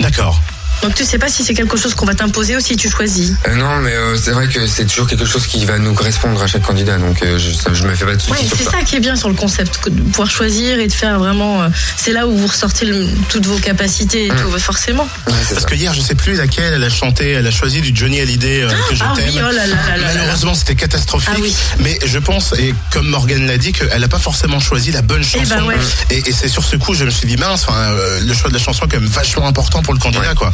D'accord. 0.00 0.40
Donc 0.82 0.94
tu 0.94 1.04
sais 1.04 1.18
pas 1.18 1.28
si 1.28 1.44
c'est 1.44 1.54
quelque 1.54 1.76
chose 1.76 1.94
qu'on 1.94 2.06
va 2.06 2.14
t'imposer 2.14 2.56
ou 2.56 2.60
si 2.60 2.76
tu 2.76 2.90
choisis. 2.90 3.32
Euh, 3.48 3.54
non, 3.54 3.76
mais 3.78 3.92
euh, 3.92 4.16
c'est 4.16 4.32
vrai 4.32 4.48
que 4.48 4.66
c'est 4.66 4.84
toujours 4.86 5.06
quelque 5.06 5.24
chose 5.24 5.46
qui 5.46 5.64
va 5.64 5.78
nous 5.78 5.94
correspondre 5.94 6.42
à 6.42 6.46
chaque 6.46 6.62
candidat, 6.62 6.98
donc 6.98 7.22
euh, 7.22 7.38
je, 7.38 7.52
ça- 7.52 7.72
je 7.72 7.84
me 7.84 7.94
fais 7.94 8.04
pas 8.04 8.16
de 8.16 8.20
soucis 8.20 8.32
Ouais, 8.32 8.48
c'est 8.56 8.64
ça. 8.64 8.70
ça 8.72 8.82
qui 8.82 8.96
est 8.96 9.00
bien 9.00 9.14
sur 9.16 9.28
le 9.28 9.34
concept, 9.34 9.88
de 9.88 10.00
pouvoir 10.02 10.28
choisir 10.30 10.78
et 10.80 10.86
de 10.88 10.92
faire 10.92 11.18
vraiment. 11.18 11.62
euh, 11.62 11.68
c'est 11.96 12.12
là 12.12 12.26
où 12.26 12.36
vous 12.36 12.46
ressortez 12.48 12.84
le- 12.86 13.06
toutes 13.28 13.46
vos 13.46 13.58
capacités 13.58 14.26
et 14.26 14.28
tout, 14.30 14.50
forcément. 14.58 15.06
Parce 15.26 15.64
que 15.66 15.74
hier, 15.74 15.94
je 15.94 16.00
sais 16.00 16.14
plus 16.14 16.34
laquelle, 16.34 16.74
elle 16.74 16.84
a 16.84 16.90
chanté, 16.90 17.30
elle 17.32 17.46
a 17.46 17.50
choisi 17.50 17.80
du 17.80 17.92
Johnny 17.94 18.20
Hallyday 18.20 18.62
euh, 18.62 18.68
que 18.88 18.94
je 18.96 19.04
Ah 19.04 19.12
oui, 19.16 19.22
t'aime. 19.34 19.44
oh 19.48 19.52
là 19.54 19.66
là 19.66 19.96
là. 19.96 20.12
Malheureusement, 20.14 20.54
c'était 20.54 20.74
catastrophique. 20.74 21.30
Ah 21.32 21.38
oui. 21.40 21.54
Mais 21.78 21.98
je 22.04 22.18
pense, 22.18 22.52
et 22.58 22.74
comme 22.92 23.08
Morgan 23.08 23.46
l'a 23.46 23.58
dit, 23.58 23.72
qu'elle 23.72 24.00
n'a 24.00 24.08
pas 24.08 24.18
forcément 24.18 24.58
choisi 24.60 24.90
la 24.90 25.02
bonne 25.02 25.22
chanson. 25.22 25.44
ben 25.56 25.62
ouais. 25.64 25.76
Et, 26.10 26.18
et 26.28 26.32
c'est 26.32 26.48
sur 26.48 26.64
ce 26.64 26.76
coup, 26.76 26.94
je 26.94 27.04
me 27.04 27.10
suis 27.10 27.28
dit, 27.28 27.36
mince, 27.36 27.66
enfin, 27.68 27.78
euh, 27.78 28.20
le 28.20 28.34
choix 28.34 28.48
de 28.48 28.54
la 28.54 28.60
chanson 28.60 28.84
est 28.86 28.88
quand 28.88 29.00
même 29.00 29.08
vachement 29.08 29.46
important 29.46 29.82
pour 29.82 29.94
le 29.94 30.00
candidat, 30.00 30.34
quoi. 30.34 30.52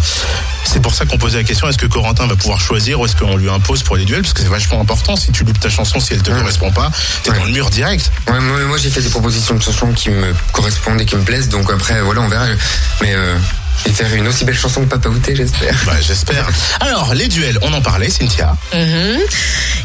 C'est 0.65 0.83
pour 0.83 0.95
ça 0.95 1.07
qu'on 1.07 1.17
posait 1.17 1.39
la 1.39 1.45
question, 1.45 1.69
est-ce 1.69 1.79
que 1.79 1.87
Corentin 1.87 2.27
va 2.27 2.37
pouvoir 2.37 2.61
choisir 2.61 3.01
ou 3.01 3.07
est-ce 3.07 3.17
qu'on 3.17 3.37
lui 3.37 3.49
impose 3.49 3.83
pour 3.83 3.97
les 3.97 4.05
duels? 4.05 4.23
Parce 4.23 4.35
que 4.35 4.43
c'est 4.43 4.49
vachement 4.49 4.81
important. 4.81 5.17
Si 5.17 5.33
tu 5.33 5.45
loupes 5.45 5.59
ta 5.59 5.71
chanson, 5.71 5.99
si 5.99 6.13
elle 6.13 6.23
te 6.23 6.31
correspond 6.31 6.71
pas, 6.71 6.91
t'es 7.23 7.31
dans 7.31 7.45
le 7.45 7.53
mur 7.53 7.71
direct. 7.71 8.11
Ouais, 8.29 8.39
moi, 8.41 8.59
moi, 8.67 8.77
j'ai 8.77 8.91
fait 8.91 9.01
des 9.01 9.09
propositions 9.09 9.55
de 9.55 9.63
chansons 9.63 9.93
qui 9.93 10.11
me 10.11 10.35
correspondent 10.53 11.01
et 11.01 11.07
qui 11.07 11.17
me 11.17 11.23
plaisent, 11.23 11.49
donc 11.49 11.71
après, 11.73 12.03
voilà, 12.03 12.21
on 12.21 12.29
verra. 12.29 12.47
Mais 13.01 13.15
euh, 13.15 13.37
je 13.85 13.89
vais 13.89 13.95
faire 13.95 14.15
une 14.15 14.29
aussi 14.29 14.45
belle 14.45 14.59
chanson 14.59 14.83
que 14.83 14.89
Papa 14.89 15.09
Outé, 15.09 15.35
j'espère. 15.35 15.75
Bah, 15.87 15.95
j'espère. 16.01 16.49
Alors, 16.81 17.15
les 17.15 17.29
duels, 17.29 17.59
on 17.63 17.73
en 17.73 17.81
parlait, 17.81 18.11
Cynthia. 18.11 18.57
Mhm. 18.75 19.21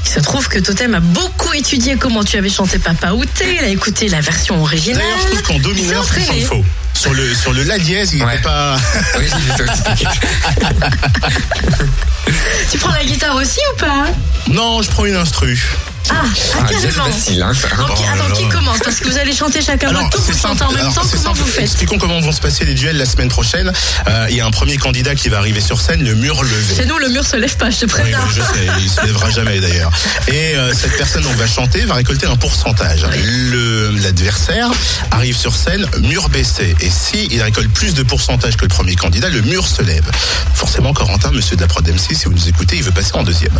Il 0.06 0.10
se 0.10 0.20
trouve 0.20 0.48
que 0.50 0.60
Totem 0.60 0.96
a 0.96 1.00
beaucoup 1.00 1.54
étudié 1.54 1.96
comment 1.96 2.24
tu 2.24 2.38
avais 2.38 2.50
chanté 2.50 2.78
Papa 2.80 3.14
Outé. 3.14 3.58
Il 3.60 3.64
a 3.64 3.70
écouté 3.70 4.10
la 4.10 4.22
version 4.22 4.62
originale. 4.62 5.02
D'ailleurs, 5.02 5.20
je 5.22 5.28
trouve 5.28 5.42
qu'en 5.44 5.60
do 5.60 5.70
Il 5.72 5.78
s'est 5.78 5.84
mineur, 5.84 6.06
c'est 6.06 6.42
faux. 6.42 6.66
Sur 6.94 7.14
le, 7.14 7.34
sur 7.34 7.54
le 7.54 7.64
La 7.64 7.80
dièse, 7.80 8.14
il 8.14 8.24
n'était 8.24 8.42
pas. 8.42 8.76
Oui, 9.20 9.26
aussi. 9.26 9.74
Tu 12.72 12.78
prends 12.78 12.92
la 12.94 13.04
guitare 13.04 13.36
aussi 13.36 13.60
ou 13.74 13.78
pas? 13.78 14.06
Non, 14.48 14.82
je 14.82 14.90
prends 14.90 15.06
une 15.06 15.16
instru. 15.16 15.60
Ah, 16.10 16.16
ah, 16.16 16.58
Ah, 16.60 16.64
carrément. 16.70 17.06
facile, 17.06 17.42
hein. 17.42 17.52
Donc, 17.78 17.90
Oh 18.30 18.34
qui 18.34 18.48
commence 18.50 18.80
Parce 18.80 18.98
que 19.00 19.08
vous 19.10 19.18
allez 19.18 19.34
chanter 19.34 19.62
chacun 19.62 19.92
votre 19.92 20.10
tour, 20.10 20.22
vous 20.22 20.38
chantez 20.38 20.64
en 20.64 20.72
même 20.72 20.86
temps, 20.94 21.02
comment 21.02 21.24
simple. 21.24 21.40
vous 21.40 21.46
faites 21.48 21.64
Expliquons 21.64 21.98
comment 21.98 22.20
vont 22.20 22.32
se 22.32 22.42
passer 22.42 22.66
les 22.66 22.74
duels 22.74 22.98
la 22.98 23.06
semaine 23.06 23.30
prochaine. 23.30 23.72
Euh, 24.08 24.28
Il 24.30 24.36
y 24.36 24.42
a 24.42 24.46
un 24.46 24.52
premier 24.52 24.78
candidat 24.78 25.16
qui 25.16 25.30
va 25.30 25.38
arriver 25.38 25.62
sur 25.62 25.80
scène, 25.82 26.04
le 26.04 26.16
mur 26.16 26.44
levé. 26.44 26.76
Chez 26.76 26.86
nous, 26.86 26.98
le 26.98 27.10
mur 27.10 27.26
se 27.26 27.36
lève 27.38 27.56
pas, 27.58 27.70
je 27.70 27.80
te 27.80 27.86
préviens. 27.86 28.20
oui, 28.28 28.34
je 28.36 28.42
sais, 28.42 28.68
il 28.80 28.90
se 28.90 29.02
lèvera 29.06 29.30
jamais 29.30 29.60
d'ailleurs. 29.60 29.92
Et 30.28 30.56
euh, 30.56 30.74
cette 30.74 30.98
personne 30.98 31.24
donc 31.24 31.36
va 31.36 31.48
chanter, 31.48 31.82
va 31.86 31.96
récolter 31.96 32.26
un 32.28 32.36
pourcentage. 32.36 33.06
L'adversaire 34.04 34.70
arrive 35.12 35.38
sur 35.38 35.56
scène, 35.56 35.86
mur 36.02 36.30
baissé. 36.30 36.76
Et 36.82 36.90
si 36.90 37.28
il 37.32 37.42
récolte 37.42 37.72
plus 37.72 37.94
de 37.94 38.04
pourcentage 38.04 38.58
que 38.58 38.64
le 38.64 38.70
premier 38.70 38.96
candidat, 38.96 39.30
le 39.30 39.42
mur 39.42 39.68
se 39.68 39.82
lève. 39.82 40.06
Forcément, 40.54 40.94
Corentin, 40.94 41.32
monsieur 41.32 41.56
de 41.56 41.62
la 41.62 41.68
prod 41.68 41.88
MC, 41.88 42.14
si 42.16 42.26
vous 42.26 42.34
nous 42.34 42.48
écoutez, 42.50 42.76
il 42.78 42.84
veut 42.84 42.92
passer 42.92 43.12
en 43.14 43.24
deuxième. 43.24 43.58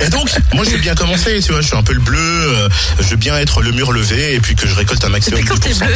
et 0.00 0.08
donc, 0.10 0.28
moi, 0.54 0.64
je 0.64 0.70
veux 0.70 0.78
bien 0.78 0.94
commencer, 0.94 1.40
tu 1.40 1.52
vois, 1.52 1.60
je 1.60 1.66
suis 1.68 1.76
un 1.76 1.82
peu 1.82 1.92
le 1.92 2.00
bleu, 2.00 2.18
euh, 2.20 2.68
je 3.00 3.04
veux 3.08 3.16
bien 3.16 3.36
être 3.38 3.60
le 3.62 3.72
mur 3.72 3.92
levé 3.92 4.34
et 4.34 4.40
puis 4.40 4.54
que 4.54 4.66
je 4.66 4.74
récolte 4.74 5.04
un 5.04 5.08
maximum 5.08 5.40
de 5.42 5.46
pourcentage. 5.48 5.90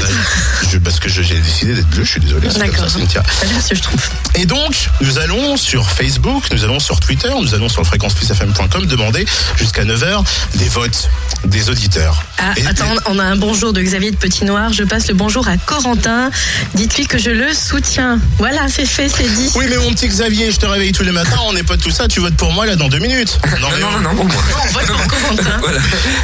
Je- 0.70 0.78
parce 0.78 0.98
que 1.00 1.08
j'ai 1.08 1.22
décidé 1.40 1.74
d'être 1.74 1.88
bleu, 1.88 2.04
je 2.04 2.10
suis 2.10 2.20
désolé. 2.20 2.48
D'accord. 2.48 2.86
je 2.88 3.80
trouve. 3.80 4.00
Et 4.34 4.46
donc, 4.46 4.74
nous 5.00 5.18
allons 5.18 5.56
sur 5.56 5.88
Facebook, 5.90 6.44
nous 6.52 6.64
allons 6.64 6.80
sur 6.80 7.00
Twitter, 7.00 7.28
nous 7.40 7.54
allons 7.54 7.68
sur 7.68 7.84
fréquenceplusfm.com 7.86 8.86
demander 8.86 9.26
jusqu'à 9.56 9.84
9h 9.84 10.24
des 10.56 10.68
votes 10.68 11.08
des 11.44 11.68
auditeurs. 11.70 12.24
Ah, 12.38 12.52
Et- 12.56 12.66
attends, 12.66 12.94
on 13.06 13.18
a 13.18 13.24
un 13.24 13.36
bonjour 13.36 13.72
de 13.72 13.80
Xavier 13.82 14.10
de 14.10 14.16
Petit 14.16 14.44
Noir. 14.44 14.72
Je 14.72 14.84
passe 14.84 15.08
le 15.08 15.14
bonjour 15.14 15.46
à 15.48 15.56
Corentin. 15.56 16.30
Dites-lui 16.74 17.06
que 17.06 17.18
je 17.18 17.30
le 17.30 17.52
soutiens. 17.52 18.18
Voilà, 18.38 18.68
c'est 18.68 18.86
fait, 18.86 19.08
c'est 19.08 19.28
dit. 19.34 19.50
Oui, 19.54 19.66
mais 19.68 19.76
mon 19.76 19.92
petit 19.92 20.08
Xavier, 20.08 20.50
je 20.50 20.56
te 20.58 20.66
réveille 20.66 20.92
tous 20.92 21.04
les 21.04 21.12
matins, 21.12 21.38
on 21.46 21.52
n'est 21.52 21.62
pas 21.62 21.76
de 21.76 21.82
tout 21.82 21.90
ça, 21.90 22.08
tu 22.08 22.20
votes 22.20 22.36
pour 22.36 22.52
moi 22.52 22.66
là 22.66 22.76
dans 22.76 22.88
deux 22.88 22.98
minutes. 22.98 23.38
Non, 23.60 23.68
Non, 23.80 23.90
non, 23.92 24.00
non, 24.00 24.14
pour 24.14 24.24
moi. 24.26 24.34
On 24.62 24.66
vote 24.72 24.86
pour 24.86 25.06
Corentin. 25.06 25.58
Voilà. 25.60 25.78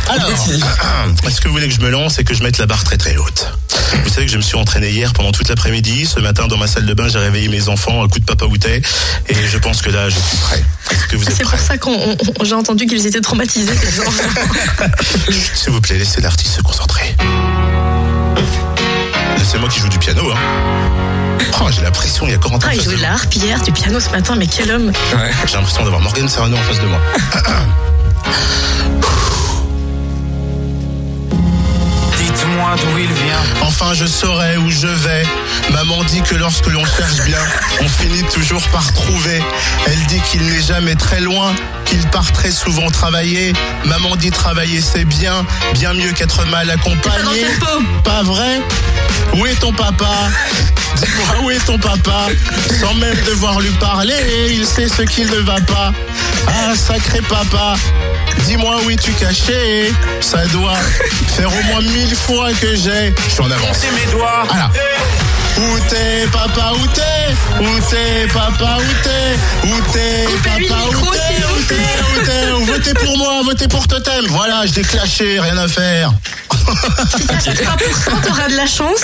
Alors, 0.09 0.31
est-ce 1.26 1.40
que 1.40 1.49
vous 1.49 1.55
voulez 1.55 1.69
que 1.69 1.75
je 1.75 1.81
me 1.81 1.90
lance 1.90 2.19
et 2.19 2.25
que 2.25 2.35
je 2.35 2.43
mette 2.43 2.59
la 2.59 2.67
barre 2.67 2.85
très 2.85 2.97
très 2.97 3.17
haute? 3.17 3.52
Vous 4.05 4.11
savez 4.11 4.26
que 4.26 4.33
je 4.33 4.37
me 4.37 4.43
suis 4.43 4.57
entraîné 4.57 4.90
hier 4.90 5.12
pendant 5.12 5.33
toute 5.33 5.49
l'après-midi. 5.49 6.07
Ce 6.07 6.21
matin, 6.21 6.47
dans 6.47 6.57
ma 6.59 6.67
salle 6.67 6.85
de 6.87 6.95
bain, 6.95 7.09
j'ai 7.09 7.19
réveillé 7.19 7.49
mes 7.49 7.69
enfants 7.69 8.02
à 8.05 8.09
coup 8.09 8.19
de 8.19 8.25
papa 8.25 8.45
outé. 8.45 8.83
Et 9.28 9.35
je 9.50 9.59
pense 9.59 9.81
que 9.83 9.90
là, 9.90 10.09
je 10.09 10.14
suis 10.19 10.37
prêt. 10.38 10.62
Est-ce 10.90 11.07
que 11.07 11.17
vous 11.17 11.25
êtes 11.28 11.35
C'est 11.37 11.45
pour 11.45 11.59
ça 11.59 11.78
qu'on 11.78 11.93
on- 12.40 12.45
j'ai 12.45 12.55
entendu 12.55 12.87
qu'ils 12.87 13.07
étaient 13.07 13.21
traumatisés. 13.21 13.73
S'il 15.55 15.73
vous 15.73 15.81
plaît, 15.81 15.99
laissez 15.99 16.21
l'artiste 16.21 16.57
se 16.57 16.62
concentrer. 16.62 17.14
C'est 19.45 19.59
moi 19.59 19.68
qui 19.68 19.80
joue 19.80 19.88
du 19.88 19.99
piano. 19.99 20.30
Hein. 20.30 20.37
Oh, 21.61 21.66
j'ai 21.71 21.83
la 21.83 21.90
pression, 21.90 22.26
il 22.26 22.33
y 22.33 22.35
a 22.35 22.38
Corentin. 22.38 22.68
Ah, 22.71 22.75
il 22.75 22.83
jouait 22.83 22.97
de 22.97 23.02
la 23.02 23.12
harpe 23.12 23.35
hier, 23.35 23.61
du 23.62 23.73
piano 23.73 23.99
ce 23.99 24.11
matin, 24.11 24.35
mais 24.37 24.47
quel 24.47 24.71
homme 24.71 24.92
J'ai 25.47 25.57
l'impression 25.57 25.83
d'avoir 25.83 26.00
Morgan 26.00 26.28
Serrano 26.28 26.57
en 26.57 26.62
face 26.62 26.80
de 26.80 26.87
moi. 26.87 27.00
Dites-moi 32.18 32.76
d'où 32.76 32.99
il 32.99 33.12
vient. 33.12 33.42
Enfin, 33.62 33.95
je 33.95 34.07
saurai 34.07 34.57
où 34.59 34.71
je 34.71 34.87
vais. 34.87 35.25
Maman 35.73 36.04
dit 36.04 36.23
que 36.23 36.35
lorsque 36.35 36.66
l'on 36.66 36.85
cherche 36.85 37.23
bien, 37.25 37.38
on 37.80 37.88
finit 37.88 38.25
toujours 38.25 38.62
par 38.68 38.92
trouver. 38.92 39.42
Elle 39.87 40.07
dit 40.07 40.21
qu'il 40.30 40.42
n'est 40.45 40.62
jamais 40.62 40.95
très 40.95 41.21
loin, 41.21 41.54
qu'il 41.88 42.07
part 42.09 42.30
très 42.33 42.50
souvent 42.50 42.90
travailler. 42.90 43.52
Maman 43.85 44.16
dit 44.16 44.30
travailler 44.30 44.80
c'est 44.80 45.04
bien, 45.04 45.45
bien 45.75 45.95
mieux 45.95 46.12
qu'être 46.12 46.45
mal 46.47 46.71
accompagné. 46.71 47.47
Pas 48.04 48.23
vrai? 48.23 48.61
Où 49.35 49.47
est 49.47 49.54
ton 49.54 49.73
papa? 49.73 50.28
Dis-moi 50.97 51.42
où 51.45 51.50
est 51.50 51.64
ton 51.64 51.78
papa? 51.78 52.26
Sans 52.80 52.95
même 52.95 53.16
devoir 53.26 53.61
lui 53.61 53.71
parler, 53.73 54.14
il 54.50 54.66
sait 54.66 54.88
ce 54.88 55.02
qu'il 55.02 55.30
ne 55.30 55.38
va 55.38 55.61
pas. 55.61 55.92
Ah, 56.47 56.75
sacré 56.75 57.21
papa 57.23 57.75
Dis-moi 58.47 58.76
où 58.85 58.90
es-tu 58.90 59.12
caché? 59.12 59.92
Ça 60.21 60.47
doit 60.47 60.78
faire 61.37 61.49
au 61.49 61.62
moins 61.64 61.83
mille 61.83 62.14
fois 62.14 62.52
que 62.52 62.75
j'ai. 62.75 63.14
Je 63.28 63.33
suis 63.33 63.42
en 63.42 63.50
avance. 63.50 63.78
C'est 63.78 63.90
mes 63.92 64.11
doigts. 64.12 64.45
Voilà. 64.47 64.71
Où 65.59 65.79
t'es, 65.88 66.27
papa, 66.33 66.73
où 66.75 66.87
t'es? 66.88 67.35
Où 67.61 67.81
t'es, 67.91 68.29
papa, 68.33 68.79
où 68.79 68.93
t'es? 69.03 69.69
Où 69.69 69.93
t'es, 69.93 70.27
papa, 70.43 70.83
où 70.88 71.11
t'es? 71.11 71.37
Où 71.45 71.62
t'es, 71.67 71.75
où 72.00 72.25
t'es? 72.25 72.73
Votez 72.73 72.95
pour 72.95 73.19
moi, 73.19 73.43
votez 73.45 73.67
pour 73.69 73.87
Totem. 73.88 74.27
Voilà, 74.29 74.67
je 74.67 74.75
l'ai 74.75 74.83
clashé, 74.83 75.41
rien 75.41 75.59
à 75.59 75.67
faire. 75.67 76.12
Si 77.17 77.27
t'as 77.27 77.37
3%, 77.37 78.21
t'auras 78.23 78.49
de 78.49 78.57
la 78.57 78.67
chance. 78.67 79.03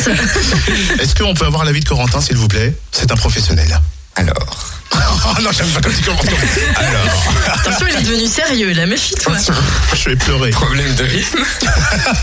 Est-ce 1.01 1.15
qu'on 1.15 1.35
peut 1.35 1.47
avoir 1.47 1.65
l'avis 1.65 1.81
de 1.81 1.89
Corentin, 1.89 2.21
s'il 2.21 2.37
vous 2.37 2.49
plaît? 2.49 2.75
C'est 2.93 3.11
un 3.11 3.17
professionnel. 3.17 3.81
Alors. 4.17 4.71
Oh 4.93 5.41
non, 5.43 5.51
j'aime 5.53 5.69
pas 5.69 5.81
quand 5.81 5.91
il 5.97 6.05
commence 6.05 6.21
comme 6.21 6.39
ça. 6.39 6.81
Alors. 6.81 7.59
Attention, 7.59 7.87
il 7.91 7.97
est 7.97 8.03
devenu 8.03 8.27
sérieux, 8.29 8.73
là, 8.73 8.87
méfie-toi. 8.87 9.35
Je 9.95 10.11
vais 10.11 10.17
pleurer. 10.17 10.51
Problème 10.51 10.95
de 10.95 11.05
rythme 11.05 11.43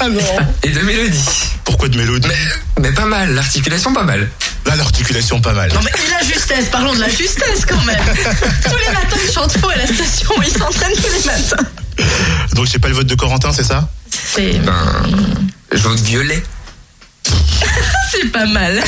et 0.63 0.69
de 0.69 0.79
mélodie. 0.81 1.29
Pourquoi 1.65 1.89
de 1.89 1.98
mélodie? 1.98 2.29
Mais 2.79 2.91
pas 2.91 3.05
mal, 3.05 3.33
l'articulation 3.33 3.93
pas 3.93 4.03
mal. 4.03 4.29
Là, 4.65 4.75
l'articulation 4.75 5.41
pas 5.41 5.53
mal. 5.53 5.71
Non, 5.74 5.81
mais 5.83 5.91
il 6.07 6.13
a 6.13 6.33
justesse, 6.33 6.65
parlons 6.71 6.93
de 6.93 7.00
la 7.00 7.10
justesse 7.10 7.65
quand 7.67 7.83
même. 7.83 7.98
Tous 8.63 8.77
les 8.77 8.93
matins, 8.93 9.17
il 9.25 9.31
chante 9.31 9.57
faux 9.57 9.69
à 9.69 9.75
la 9.75 9.88
station, 9.88 10.31
il 10.41 10.51
s'entraîne 10.51 10.93
tous 10.95 11.12
les 11.12 11.25
matins. 11.25 11.69
Donc 12.53 12.67
j'ai 12.67 12.79
pas 12.79 12.88
le 12.88 12.95
vote 12.95 13.07
de 13.07 13.15
Corentin, 13.15 13.51
c'est 13.53 13.63
ça? 13.63 13.89
C'est 14.10 14.60
Ben, 14.60 15.03
je 15.71 15.77
vote 15.79 16.00
violet. 16.00 16.43
C'est 18.22 18.32
pas 18.32 18.46
mal. 18.46 18.82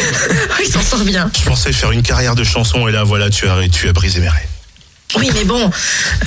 il 0.60 0.70
s'en 0.70 0.82
sort 0.82 1.04
bien. 1.04 1.30
Je 1.38 1.44
pensais 1.44 1.72
faire 1.72 1.92
une 1.92 2.02
carrière 2.02 2.34
de 2.34 2.44
chanson 2.44 2.88
et 2.88 2.92
là, 2.92 3.04
voilà, 3.04 3.30
tu 3.30 3.48
as, 3.48 3.68
tu 3.68 3.88
as 3.88 3.92
brisé 3.92 4.20
mes 4.20 4.28
rêves. 4.28 4.46
Oui, 5.16 5.30
mais 5.34 5.44
bon, 5.44 5.70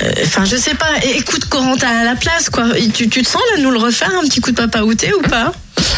euh, 0.02 0.12
enfin, 0.24 0.44
je 0.44 0.56
sais 0.56 0.74
pas. 0.74 0.90
Écoute, 1.02 1.46
Corentin 1.46 1.88
à 1.88 2.04
la 2.04 2.16
place, 2.16 2.50
quoi. 2.50 2.64
Tu, 2.94 3.08
tu 3.08 3.22
te 3.22 3.28
sens 3.28 3.40
là 3.50 3.58
de 3.58 3.62
nous 3.62 3.70
le 3.70 3.78
refaire, 3.78 4.10
un 4.10 4.26
petit 4.28 4.40
coup 4.40 4.50
de 4.50 4.56
papa 4.56 4.82
outé 4.82 5.12
ou 5.14 5.22
pas? 5.22 5.52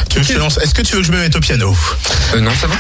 Tu 0.08 0.20
veux 0.20 0.24
que 0.24 0.62
Est-ce 0.62 0.74
que 0.74 0.82
tu 0.82 0.94
veux 0.94 1.00
que 1.00 1.06
je 1.06 1.12
me 1.12 1.18
mette 1.18 1.34
au 1.34 1.40
piano? 1.40 1.76
Euh, 2.34 2.40
non, 2.40 2.52
c'est 2.60 2.66
bon. 2.68 2.76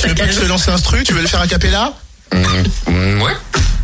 Tu 0.00 0.08
veux 0.08 0.14
pas 0.14 0.26
que 0.26 0.32
je 0.32 0.40
te 0.40 0.46
lance 0.46 0.66
l'instru 0.66 1.04
Tu 1.04 1.12
veux 1.12 1.20
le 1.20 1.28
faire 1.28 1.40
a 1.40 1.46
cappella? 1.46 1.92
Mm, 2.32 3.20
ouais. 3.20 3.36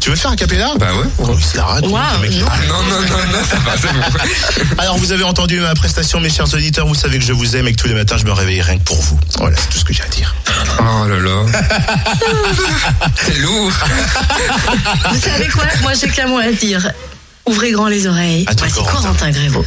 Tu 0.08 0.12
veux 0.12 0.16
faire 0.16 0.30
a 0.30 0.36
cappella 0.36 0.72
Bah 0.78 0.86
ouais. 0.94 1.04
Oh, 1.18 1.36
il 1.38 2.20
mec. 2.22 2.32
non. 2.32 2.46
Non, 2.66 2.82
non, 2.82 3.00
non, 3.02 3.08
non, 3.30 3.44
ça 3.44 3.58
va, 3.58 3.72
c'est 3.76 3.92
bon. 3.92 4.74
Alors, 4.78 4.96
vous 4.96 5.12
avez 5.12 5.22
entendu 5.22 5.60
ma 5.60 5.74
prestation, 5.74 6.18
mes 6.18 6.30
chers 6.30 6.46
auditeurs. 6.54 6.86
Vous 6.86 6.94
savez 6.94 7.18
que 7.18 7.24
je 7.26 7.34
vous 7.34 7.56
aime 7.56 7.68
et 7.68 7.72
que 7.72 7.76
tous 7.76 7.88
les 7.88 7.94
matins, 7.94 8.16
je 8.16 8.24
me 8.24 8.32
réveille 8.32 8.62
rien 8.62 8.78
que 8.78 8.84
pour 8.84 8.98
vous. 8.98 9.20
Voilà, 9.36 9.58
c'est 9.58 9.68
tout 9.68 9.76
ce 9.76 9.84
que 9.84 9.92
j'ai 9.92 10.02
à 10.02 10.06
dire. 10.06 10.34
Oh 10.78 11.06
là 11.06 11.18
là. 11.18 11.44
c'est 13.22 13.38
lourd. 13.40 13.70
Vous 15.12 15.20
savez 15.20 15.48
quoi? 15.48 15.64
Moi, 15.82 15.92
j'ai 15.92 16.08
qu'un 16.08 16.28
mot 16.28 16.38
à 16.38 16.52
dire. 16.52 16.90
Ouvrez 17.44 17.72
grand 17.72 17.88
les 17.88 18.06
oreilles. 18.06 18.46
Attends, 18.48 18.64
Voici 18.64 18.76
Corentin. 18.76 19.02
Corentin 19.02 19.30
Grévaux. 19.30 19.66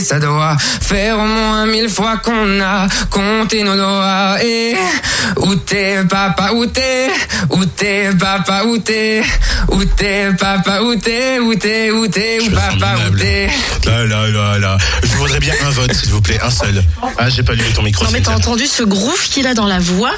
Ça 0.00 0.18
doit 0.18 0.56
faire 0.58 1.18
au 1.18 1.26
moins 1.26 1.66
mille 1.66 1.88
fois 1.88 2.16
qu'on 2.18 2.60
a 2.60 2.86
compté 3.10 3.62
nos 3.62 3.76
doigts. 3.76 4.36
Et 4.42 4.74
où 5.36 5.54
t'es 5.56 5.98
papa, 6.08 6.52
où 6.52 6.66
t'es? 6.66 7.08
Où 7.50 7.64
t'es 7.64 8.10
papa, 8.18 8.64
où 8.64 8.78
t'es? 8.78 9.22
Où 9.68 9.84
t'es 9.84 10.30
papa, 10.38 10.80
où 10.82 10.96
t'es? 10.96 11.38
Où 11.38 11.54
t'es, 11.54 11.90
où 11.90 12.06
t'es, 12.06 12.40
où 12.40 12.50
papa, 12.50 12.96
où 13.10 13.16
t'es? 13.16 13.48
Là, 13.86 14.04
là, 14.04 14.28
là, 14.28 14.58
là. 14.58 14.78
Je 15.02 15.16
voudrais 15.16 15.40
bien 15.40 15.54
un 15.64 15.70
vote, 15.70 15.92
s'il 15.92 16.10
vous 16.10 16.20
plaît, 16.20 16.40
un 16.42 16.50
seul. 16.50 16.82
Ah, 17.18 17.28
j'ai 17.28 17.42
pas 17.42 17.54
lu 17.54 17.62
ton 17.74 17.82
micro. 17.82 18.04
Non, 18.04 18.10
mais 18.12 18.20
t'as 18.20 18.34
entendu 18.34 18.66
ce 18.66 18.82
groove 18.82 19.28
qu'il 19.28 19.46
a 19.46 19.54
dans 19.54 19.66
la 19.66 19.78
voix? 19.78 20.12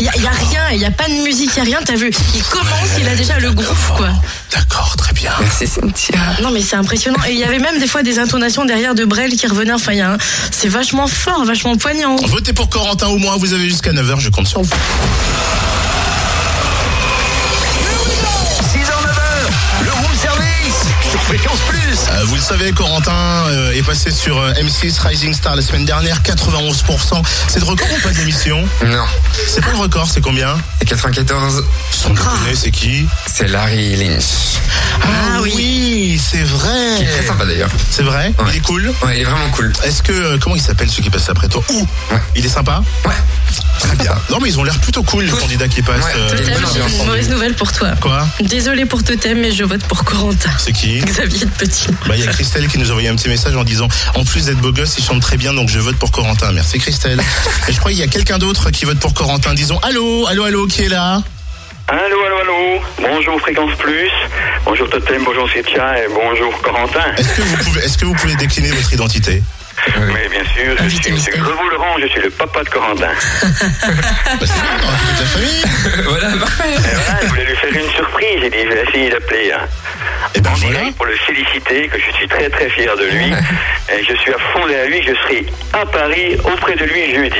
Il 0.00 0.06
y, 0.06 0.08
a- 0.08 0.30
rien, 0.30 0.60
il 0.72 0.78
y 0.80 0.84
a 0.86 0.90
pas 0.90 1.08
de 1.08 1.14
musique, 1.22 1.50
il 1.54 1.58
y 1.58 1.60
a 1.60 1.64
rien. 1.64 1.78
T'as 1.84 1.94
vu 1.94 2.10
Il 2.34 2.42
commence, 2.44 2.88
il 2.98 3.06
a 3.06 3.14
déjà 3.14 3.38
le 3.38 3.52
groove, 3.52 3.92
quoi. 3.96 4.08
D'accord, 4.52 4.94
très 4.96 5.12
bien. 5.12 5.30
Merci 5.40 5.66
Cynthia. 5.66 6.18
Non, 6.42 6.50
mais 6.50 6.62
c'est 6.62 6.76
impressionnant. 6.76 7.18
Et 7.28 7.32
il 7.32 7.38
y 7.38 7.44
avait 7.44 7.58
même 7.58 7.78
des 7.78 7.86
fois 7.86 8.02
des 8.02 8.18
intonations 8.18 8.64
derrière 8.64 8.94
de 8.94 9.04
Brel 9.04 9.30
qui 9.36 9.46
revenaient. 9.46 9.72
Enfin, 9.74 9.92
il 9.92 9.98
y 9.98 10.02
a 10.02 10.12
un- 10.14 10.18
c'est 10.50 10.68
vachement 10.68 11.06
fort, 11.06 11.44
vachement 11.44 11.76
poignant. 11.76 12.16
Votez 12.16 12.52
pour 12.54 12.70
Corentin 12.70 13.08
au 13.08 13.18
moins, 13.18 13.36
vous 13.36 13.52
avez 13.52 13.68
jusqu'à 13.68 13.92
9h, 13.92 14.20
je 14.20 14.30
compte 14.30 14.48
sur 14.48 14.62
vous. 14.62 14.70
Savez, 22.50 22.72
Corentin 22.72 23.12
euh, 23.48 23.72
est 23.72 23.82
passé 23.82 24.10
sur 24.10 24.36
euh, 24.38 24.52
M6 24.54 25.00
Rising 25.06 25.32
Star 25.34 25.54
la 25.54 25.62
semaine 25.62 25.84
dernière, 25.84 26.20
91%. 26.22 27.22
C'est 27.48 27.60
le 27.60 27.64
record 27.64 27.86
ou 27.96 28.00
pas 28.00 28.10
de 28.10 28.16
l'émission 28.18 28.60
Non, 28.84 29.04
C'est 29.46 29.60
pas 29.64 29.70
le 29.70 29.78
record, 29.78 30.08
c'est 30.10 30.20
combien? 30.20 30.56
c'est 30.80 30.88
94%, 30.92 31.62
Sans 31.92 32.10
déconner, 32.10 32.54
c'est 32.56 32.70
qui? 32.72 33.06
C'est 33.32 33.46
Larry 33.46 33.94
Lynch. 33.96 34.24
Ah 35.02 35.40
oui. 35.42 36.20
c'est 36.22 36.42
vrai. 36.42 36.96
Qui 36.98 37.04
est 37.04 37.08
très 37.08 37.26
sympa 37.26 37.44
d'ailleurs. 37.44 37.70
C'est 37.90 38.02
vrai? 38.02 38.32
Ouais. 38.38 38.44
Il 38.50 38.56
est 38.56 38.60
cool? 38.60 38.92
Ouais, 39.04 39.16
il 39.16 39.20
est 39.20 39.24
vraiment 39.24 39.50
cool. 39.50 39.72
Est-ce 39.84 40.02
que. 40.02 40.12
euh, 40.12 40.38
comment 40.40 40.56
il 40.56 40.62
s'appelle 40.62 40.90
celui 40.90 41.04
qui 41.04 41.10
passe 41.10 41.28
après 41.28 41.48
toi? 41.48 41.62
Ouh 41.70 41.86
Ouais. 42.10 42.20
Il 42.34 42.44
est 42.44 42.48
sympa? 42.48 42.82
Ouais. 43.06 43.14
Très 43.80 43.96
bien. 43.96 44.14
Non, 44.30 44.38
mais 44.40 44.48
ils 44.50 44.58
ont 44.58 44.64
l'air 44.64 44.78
plutôt 44.80 45.02
cool, 45.02 45.24
les 45.24 45.30
candidats 45.30 45.68
qui 45.68 45.82
passent. 45.82 46.04
Ouais. 46.04 46.12
euh, 46.16 46.30
Totem, 46.30 46.44
j'ai 46.46 46.80
ambiance. 46.82 46.92
une 47.00 47.06
mauvaise 47.06 47.28
nouvelle 47.30 47.54
pour 47.54 47.72
toi. 47.72 47.90
Quoi? 48.00 48.26
Désolé 48.40 48.84
pour 48.84 49.02
Totem, 49.02 49.40
mais 49.40 49.52
je 49.52 49.64
vote 49.64 49.82
pour 49.84 50.04
Corentin. 50.04 50.50
C'est 50.58 50.72
qui? 50.72 50.98
Xavier 51.00 51.46
de 51.46 51.50
Petit. 51.50 51.88
Bah, 52.06 52.14
il 52.16 52.24
y 52.24 52.28
a 52.28 52.30
Christelle 52.30 52.68
qui 52.68 52.78
nous 52.78 52.88
a 52.88 52.90
envoyé 52.90 53.08
un 53.08 53.16
petit 53.16 53.28
message 53.28 53.56
en 53.56 53.64
disant 53.64 53.88
En 54.14 54.24
plus 54.24 54.44
d'être 54.46 54.58
beau 54.58 54.72
gosse, 54.72 54.96
il 54.98 55.04
chante 55.04 55.20
très 55.22 55.36
bien, 55.36 55.54
donc 55.54 55.68
je 55.68 55.78
vote 55.78 55.96
pour 55.96 56.10
Corentin. 56.12 56.52
Merci 56.52 56.78
Christelle. 56.78 57.20
Et 57.68 57.72
je 57.72 57.78
crois 57.78 57.90
qu'il 57.90 58.00
y 58.00 58.04
a 58.04 58.08
quelqu'un 58.08 58.38
d'autre 58.38 58.70
qui 58.70 58.84
vote 58.84 58.98
pour 58.98 59.14
Corentin. 59.14 59.54
Disons 59.54 59.78
Allô, 59.78 60.26
allô, 60.26 60.44
allô, 60.44 60.66
qui 60.66 60.82
est 60.82 60.88
là? 60.88 61.22
Allô, 61.88 61.98
allô, 62.26 62.36
allô. 62.42 62.80
Bonjour 63.02 63.40
Fréquence 63.40 63.76
Plus. 63.78 64.10
Bonjour 64.64 64.88
Totem, 64.90 65.24
bonjour 65.24 65.48
Cynthia 65.50 65.98
et 65.98 66.06
bonjour 66.08 66.52
Corentin. 66.62 67.00
Est-ce 67.16 67.28
que, 67.34 67.42
vous 67.42 67.56
pouvez, 67.56 67.80
est-ce 67.84 67.98
que 67.98 68.04
vous 68.04 68.14
pouvez 68.14 68.36
décliner 68.36 68.70
votre 68.70 68.92
identité? 68.92 69.42
Mais 70.12 70.28
bien 70.28 70.44
sûr, 70.44 70.74
je 70.82 70.88
suis 70.88 71.08
M. 71.08 71.16
Grevaux-Laurent, 71.42 71.96
je 72.00 72.06
suis 72.08 72.20
le 72.20 72.30
papa 72.30 72.62
de 72.64 72.68
Corentin. 72.68 73.08
Bah, 74.40 74.46
c'est 74.46 75.22
la 75.22 75.26
famille. 75.26 76.04
voilà, 76.04 76.28
parfait. 76.38 76.72
Et 76.74 76.94
voilà, 76.94 77.20
je 77.22 77.26
voulais 77.28 77.44
lui 77.44 77.56
faire 77.56 77.74
une 77.74 77.90
surprise. 77.90 78.38
J'ai 78.42 78.50
dit, 78.50 78.56
je 78.62 78.68
vais 78.68 78.82
essayer 78.88 79.10
d'appeler 79.10 79.52
hein, 79.52 79.66
Et 80.34 80.40
ben 80.40 80.50
voilà. 80.56 80.78
pour 80.96 81.06
le 81.06 81.16
féliciter, 81.16 81.88
que 81.88 81.98
je 81.98 82.16
suis 82.16 82.28
très 82.28 82.48
très 82.48 82.68
fier 82.70 82.96
de 82.96 83.04
lui. 83.06 83.32
Et 83.92 84.04
je 84.04 84.14
suis 84.16 84.32
à 84.32 84.38
fond 84.52 84.66
derrière 84.66 84.86
lui, 84.86 85.02
je 85.02 85.14
serai 85.14 85.46
à 85.72 85.84
Paris 85.86 86.36
auprès 86.44 86.76
de 86.76 86.84
lui 86.84 87.14
jeudi. 87.14 87.36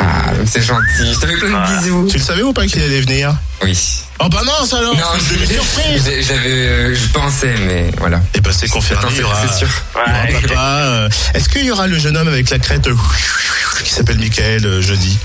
Ah, 0.00 0.30
c'est 0.46 0.62
gentil. 0.62 1.12
Je 1.12 1.18
te 1.18 1.26
fais 1.26 1.36
plein 1.36 1.48
de 1.50 1.80
bisous. 1.80 2.06
Tu 2.10 2.18
le 2.18 2.22
savais 2.22 2.42
ou 2.42 2.52
pas 2.52 2.66
qu'il 2.66 2.82
allait 2.82 3.00
venir 3.00 3.34
Oui. 3.62 3.76
Oh 4.20 4.28
bah 4.28 4.40
non, 4.44 4.64
ça 4.66 4.78
alors 4.78 4.96
Non, 4.96 5.02
c'est 5.20 5.34
une 5.36 5.46
surprise 5.46 6.10
j'avais, 6.26 6.48
euh, 6.50 6.94
je 6.94 7.06
pensais, 7.08 7.54
mais 7.66 7.90
voilà. 7.98 8.20
Et 8.34 8.40
bah 8.40 8.50
c'est 8.52 8.68
confirmé, 8.68 9.02
Attends, 9.04 9.12
il 9.14 9.20
y 9.20 9.22
aura, 9.24 9.46
c'est 9.46 9.58
sûr. 9.58 9.68
aura 9.94 10.40
papa. 10.48 10.60
euh, 10.84 11.08
Est-ce 11.34 11.48
qu'il 11.48 11.64
y 11.64 11.70
aura 11.70 11.86
le 11.86 11.98
jeune 11.98 12.16
homme 12.16 12.28
avec 12.28 12.50
la 12.50 12.58
crête 12.58 12.86
euh, 12.88 12.94
qui 13.84 13.92
s'appelle 13.92 14.18
Michael 14.18 14.64
euh, 14.66 14.80
jeudi? 14.82 15.16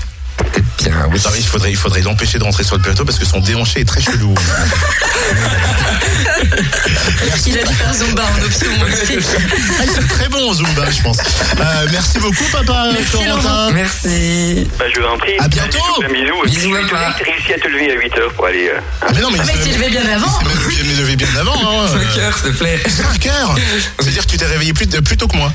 Bien, 0.84 0.92
oui. 1.10 1.20
Non, 1.24 1.30
il 1.36 1.46
faudrait, 1.46 1.70
il 1.70 1.76
faudrait 1.76 2.02
l'empêcher 2.02 2.38
de 2.38 2.44
rentrer 2.44 2.62
sur 2.64 2.76
le 2.76 2.82
plateau 2.82 3.04
parce 3.04 3.18
que 3.18 3.24
son 3.24 3.40
déhanché 3.40 3.80
est 3.80 3.84
très 3.84 4.00
chelou. 4.02 4.34
Il 7.46 7.58
a 7.58 7.62
dû 7.64 7.74
faire 7.74 7.94
Zumba 7.94 8.22
en 8.22 8.42
option. 8.44 8.66
aussi. 8.86 9.18
Ah, 9.80 9.84
c'est 9.94 10.08
très 10.08 10.28
bon 10.28 10.52
Zumba, 10.52 10.90
je 10.90 11.02
pense. 11.02 11.18
Euh, 11.18 11.86
merci 11.90 12.18
beaucoup, 12.18 12.44
papa 12.52 12.88
Corentin. 13.12 13.70
Merci. 13.72 14.68
Bah, 14.78 14.84
je 14.94 15.00
vous 15.00 15.06
en 15.06 15.16
prie. 15.18 15.32
À 15.38 15.48
bientôt. 15.48 15.78
Un 16.02 16.12
bisou. 16.12 16.42
Bisous, 16.44 16.72
papa. 16.90 17.14
suis 17.16 17.24
réussi 17.32 17.52
à 17.54 17.58
te 17.58 17.68
lever 17.68 17.90
à 17.92 17.96
8h 17.96 18.32
pour 18.34 18.46
aller. 18.46 18.68
euh, 18.68 18.80
Ah, 19.02 19.06
mais 19.14 19.20
non, 19.20 19.30
mais 19.30 19.38
Ah, 19.40 19.44
mais 19.46 19.62
s'est 19.64 19.72
levé 19.78 19.90
bien 19.90 20.02
avant. 20.16 20.38
s'est 20.40 20.82
même 20.82 20.98
levé 20.98 21.16
bien 21.16 21.28
avant. 21.38 21.54
Hein. 21.54 21.88
5 22.14 22.18
heures, 22.22 22.36
s'il 22.38 22.52
te 22.52 22.56
plaît. 22.58 22.80
5 22.88 23.26
heures 23.26 23.54
C'est-à-dire 24.00 24.26
que 24.26 24.30
tu 24.30 24.36
t'es 24.36 24.46
réveillé 24.46 24.72
plus, 24.72 24.86
plus 24.86 25.16
tôt 25.16 25.28
que 25.28 25.36
moi. 25.36 25.52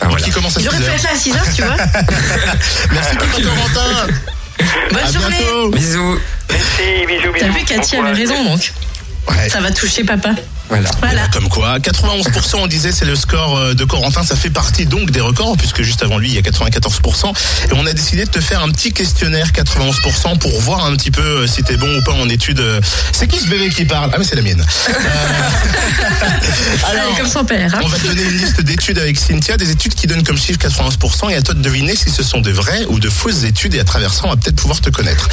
Ah, 0.00 0.06
voilà. 0.08 0.24
il 0.26 0.32
commence 0.32 0.56
à 0.56 0.60
Il 0.60 0.64
6 0.64 0.68
aurait 0.68 0.78
pu 0.84 0.90
être 0.90 1.02
là 1.02 1.10
à 1.12 1.16
6 1.16 1.32
heures, 1.32 1.54
tu 1.54 1.62
vois. 1.62 1.76
Merci 2.92 3.16
beaucoup, 3.16 3.40
Corentin. 3.42 4.06
Bonne 4.90 4.98
À 5.02 5.10
journée. 5.12 5.36
bientôt. 5.38 5.70
Bisous. 5.70 6.18
Merci, 6.50 7.06
bisous, 7.06 7.32
bisous. 7.32 7.32
T'as 7.38 7.48
vu, 7.48 7.64
Cathy 7.64 7.96
avait 7.96 8.12
raison, 8.12 8.44
donc. 8.44 8.72
Ouais. 9.28 9.48
Ça 9.48 9.60
va 9.60 9.70
toucher 9.70 10.04
papa. 10.04 10.30
Voilà. 10.70 10.88
Voilà. 11.00 11.28
Comme 11.28 11.48
quoi, 11.48 11.78
91% 11.78 12.56
on 12.62 12.66
disait 12.66 12.92
c'est 12.92 13.04
le 13.04 13.16
score 13.16 13.56
euh, 13.58 13.74
de 13.74 13.84
Corentin, 13.84 14.22
ça 14.22 14.36
fait 14.36 14.50
partie 14.50 14.86
donc 14.86 15.10
des 15.10 15.20
records 15.20 15.56
puisque 15.56 15.82
juste 15.82 16.02
avant 16.02 16.16
lui 16.18 16.28
il 16.28 16.34
y 16.34 16.38
a 16.38 16.42
94% 16.42 17.32
et 17.70 17.72
on 17.74 17.86
a 17.86 17.92
décidé 17.92 18.24
de 18.24 18.30
te 18.30 18.40
faire 18.40 18.62
un 18.62 18.70
petit 18.70 18.92
questionnaire 18.92 19.48
91% 19.48 20.38
pour 20.38 20.60
voir 20.60 20.84
un 20.86 20.94
petit 20.96 21.10
peu 21.10 21.20
euh, 21.22 21.46
si 21.46 21.62
t'es 21.64 21.76
bon 21.76 21.98
ou 21.98 22.02
pas 22.02 22.12
en 22.12 22.28
études. 22.28 22.60
euh. 22.60 22.80
C'est 23.12 23.26
qui 23.26 23.38
ce 23.38 23.48
bébé 23.48 23.68
qui 23.70 23.84
parle? 23.84 24.10
Ah 24.12 24.16
mais 24.18 24.24
c'est 24.24 24.36
la 24.36 24.42
mienne. 24.42 24.64
Euh, 24.88 24.92
comme 27.16 27.28
son 27.28 27.44
père. 27.44 27.74
hein. 27.74 27.80
on 27.82 27.88
va 27.88 27.98
te 27.98 28.06
donner 28.06 28.22
une 28.22 28.38
liste 28.38 28.60
d'études 28.60 28.98
avec 28.98 29.18
Cynthia, 29.18 29.56
des 29.56 29.70
études 29.70 29.94
qui 29.94 30.06
donnent 30.06 30.22
comme 30.22 30.38
chiffre 30.38 30.58
91% 30.58 31.30
et 31.30 31.34
à 31.36 31.42
toi 31.42 31.54
de 31.54 31.62
deviner 31.62 31.96
si 31.96 32.10
ce 32.10 32.22
sont 32.22 32.40
des 32.40 32.52
vraies 32.52 32.84
ou 32.88 32.98
de 33.00 33.08
fausses 33.10 33.42
études 33.44 33.74
et 33.74 33.80
à 33.80 33.84
travers 33.84 34.12
ça 34.12 34.22
on 34.24 34.28
va 34.30 34.36
peut-être 34.36 34.56
pouvoir 34.56 34.80
te 34.80 34.90
connaître. 34.90 35.28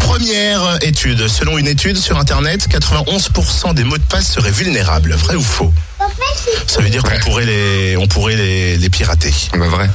Première 0.00 0.78
étude, 0.82 1.28
selon 1.28 1.56
une 1.58 1.66
étude 1.66 1.96
sur 1.96 2.18
internet, 2.18 2.68
91% 2.68 3.74
des 3.74 3.84
mots 3.84 3.98
de 3.98 4.02
passe 4.02 4.30
seraient 4.30 4.50
vulnérables, 4.50 4.81
vrai 4.82 5.36
ou 5.36 5.42
faux 5.42 5.72
Ça 6.66 6.80
veut 6.82 6.90
dire 6.90 7.02
qu'on 7.02 7.18
pourrait 7.20 7.46
les, 7.46 7.96
on 7.96 8.06
pourrait 8.06 8.36
les, 8.36 8.76
les 8.76 8.90
pirater. 8.90 9.32
Bah, 9.54 9.66
vrai. 9.68 9.90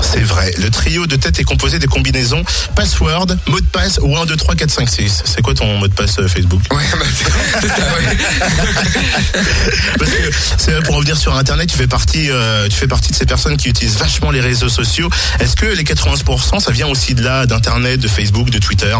C'est 0.00 0.22
vrai. 0.22 0.52
Le 0.56 0.70
trio 0.70 1.06
de 1.06 1.16
tête 1.16 1.40
est 1.40 1.44
composé 1.44 1.80
des 1.80 1.88
combinaisons 1.88 2.44
password, 2.76 3.26
mot 3.48 3.60
de 3.60 3.66
passe 3.66 3.98
ou 4.00 4.16
1, 4.16 4.24
2, 4.24 4.36
3, 4.36 4.54
4, 4.54 4.70
5, 4.70 4.88
6. 4.88 5.22
C'est 5.26 5.42
quoi 5.42 5.52
ton 5.52 5.78
mot 5.78 5.88
de 5.88 5.92
passe 5.92 6.18
euh, 6.20 6.28
Facebook 6.28 6.62
Ouais, 6.70 6.82
bah, 6.92 7.04
c'est 7.12 7.60
c'est 7.60 7.68
ça, 7.68 7.82
ouais. 7.96 8.16
Parce 9.98 10.10
que 10.10 10.30
c'est 10.58 10.70
vrai, 10.72 10.82
pour 10.84 10.94
revenir 10.94 11.16
sur 11.16 11.34
Internet, 11.36 11.68
tu 11.68 11.76
fais 11.76 11.88
partie, 11.88 12.30
euh, 12.30 12.68
tu 12.68 12.76
fais 12.76 12.86
partie 12.86 13.10
de 13.10 13.16
ces 13.16 13.26
personnes 13.26 13.56
qui 13.56 13.68
utilisent 13.68 13.96
vachement 13.98 14.30
les 14.30 14.40
réseaux 14.40 14.68
sociaux. 14.68 15.10
Est-ce 15.40 15.56
que 15.56 15.66
les 15.66 15.82
91%, 15.82 16.60
ça 16.60 16.70
vient 16.70 16.86
aussi 16.86 17.14
de 17.14 17.22
là, 17.24 17.46
d'Internet, 17.46 17.98
de 18.00 18.08
Facebook, 18.08 18.48
de 18.50 18.58
Twitter? 18.58 18.96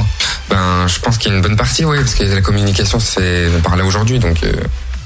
Ben, 0.50 0.86
je 0.88 0.98
pense 0.98 1.18
qu'il 1.18 1.30
y 1.30 1.34
a 1.34 1.36
une 1.36 1.42
bonne 1.42 1.56
partie, 1.56 1.84
oui, 1.84 1.98
parce 1.98 2.14
que 2.14 2.24
la 2.24 2.40
communication 2.40 2.98
fait 2.98 3.48
par 3.62 3.76
là 3.76 3.84
aujourd'hui, 3.84 4.18
donc. 4.18 4.42
euh, 4.42 4.52